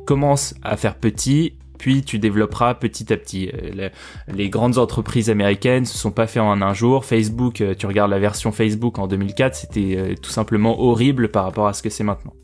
Commence 0.06 0.54
à 0.62 0.76
faire 0.76 0.96
petit, 0.96 1.54
puis 1.82 2.02
tu 2.02 2.20
développeras 2.20 2.74
petit 2.74 3.12
à 3.12 3.16
petit. 3.16 3.50
Euh, 3.52 3.88
les, 4.28 4.48
grandes 4.48 4.78
entreprises 4.78 5.30
américaines 5.30 5.84
se 5.84 5.98
sont 5.98 6.12
pas 6.12 6.28
fait 6.28 6.40
en 6.40 6.62
un 6.62 6.74
jour. 6.74 7.04
Facebook, 7.04 7.60
euh, 7.60 7.74
tu 7.76 7.86
regardes 7.86 8.10
la 8.10 8.20
version 8.20 8.52
Facebook 8.52 9.00
en 9.00 9.08
2004, 9.08 9.54
c'était 9.56 9.96
euh, 9.96 10.14
tout 10.14 10.30
simplement 10.30 10.80
horrible 10.80 11.28
par 11.28 11.44
rapport 11.44 11.66
à 11.66 11.72
ce 11.72 11.82
que 11.82 11.90
c'est 11.90 12.04
maintenant. 12.04 12.34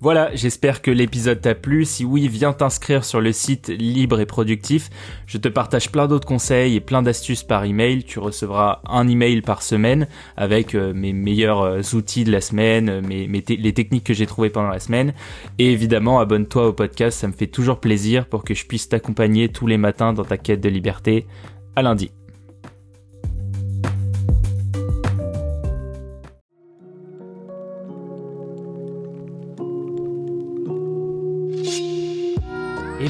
Voilà, 0.00 0.34
j'espère 0.34 0.82
que 0.82 0.90
l'épisode 0.90 1.40
t'a 1.40 1.54
plu. 1.54 1.86
Si 1.86 2.04
oui, 2.04 2.28
viens 2.28 2.52
t'inscrire 2.52 3.02
sur 3.02 3.20
le 3.20 3.32
site 3.32 3.68
libre 3.68 4.20
et 4.20 4.26
productif. 4.26 4.90
Je 5.26 5.38
te 5.38 5.48
partage 5.48 5.90
plein 5.90 6.06
d'autres 6.06 6.28
conseils 6.28 6.76
et 6.76 6.80
plein 6.80 7.02
d'astuces 7.02 7.42
par 7.42 7.64
email. 7.64 8.04
Tu 8.04 8.18
recevras 8.18 8.82
un 8.86 9.08
email 9.08 9.40
par 9.40 9.62
semaine 9.62 10.06
avec 10.36 10.74
euh, 10.74 10.92
mes 10.92 11.14
meilleurs 11.14 11.62
euh, 11.62 11.80
outils 11.94 12.24
de 12.24 12.32
la 12.32 12.42
semaine, 12.42 12.90
euh, 12.90 13.00
mes, 13.00 13.26
les 13.26 13.72
techniques 13.72 14.04
que 14.04 14.14
j'ai 14.14 14.26
trouvées 14.26 14.50
pendant 14.50 14.68
la 14.68 14.80
semaine. 14.80 15.14
Et 15.58 15.72
évidemment, 15.72 16.20
abonne-toi 16.20 16.68
au 16.68 16.72
podcast, 16.74 17.18
ça 17.18 17.28
me 17.28 17.32
fait 17.32 17.46
toujours 17.46 17.80
plaisir 17.80 18.26
pour 18.26 18.44
que 18.44 18.52
je 18.52 18.66
puisse 18.66 18.90
t'accompagner 18.90 19.48
tous 19.48 19.66
les 19.66 19.78
matins 19.78 20.12
dans 20.12 20.24
ta 20.24 20.36
quête 20.36 20.60
de 20.60 20.68
liberté. 20.68 21.26
À 21.74 21.80
lundi. 21.80 22.10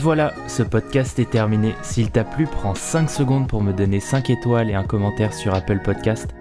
Voilà, 0.06 0.32
ce 0.46 0.62
podcast 0.62 1.18
est 1.18 1.30
terminé. 1.30 1.74
S'il 1.82 2.12
t'a 2.12 2.22
plu, 2.22 2.44
prends 2.44 2.76
5 2.76 3.10
secondes 3.10 3.48
pour 3.48 3.60
me 3.60 3.72
donner 3.72 3.98
5 3.98 4.30
étoiles 4.30 4.70
et 4.70 4.74
un 4.74 4.84
commentaire 4.84 5.34
sur 5.34 5.52
Apple 5.52 5.80
Podcast. 5.82 6.32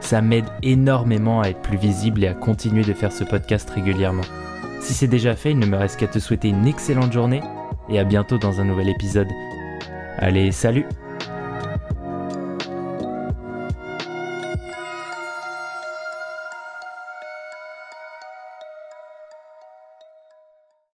Ça 0.00 0.20
m'aide 0.20 0.44
énormément 0.62 1.40
à 1.40 1.48
être 1.48 1.62
plus 1.62 1.78
visible 1.78 2.24
et 2.24 2.28
à 2.28 2.34
continuer 2.34 2.82
de 2.82 2.92
faire 2.92 3.12
ce 3.12 3.24
podcast 3.24 3.70
régulièrement. 3.70 4.20
Si 4.80 4.92
c'est 4.92 5.06
déjà 5.06 5.34
fait, 5.34 5.52
il 5.52 5.58
ne 5.58 5.64
me 5.64 5.78
reste 5.78 5.98
qu'à 5.98 6.08
te 6.08 6.18
souhaiter 6.18 6.48
une 6.48 6.66
excellente 6.66 7.10
journée 7.10 7.40
et 7.88 7.98
à 7.98 8.04
bientôt 8.04 8.36
dans 8.36 8.60
un 8.60 8.66
nouvel 8.66 8.90
épisode. 8.90 9.28
Allez, 10.18 10.52
salut 10.52 10.84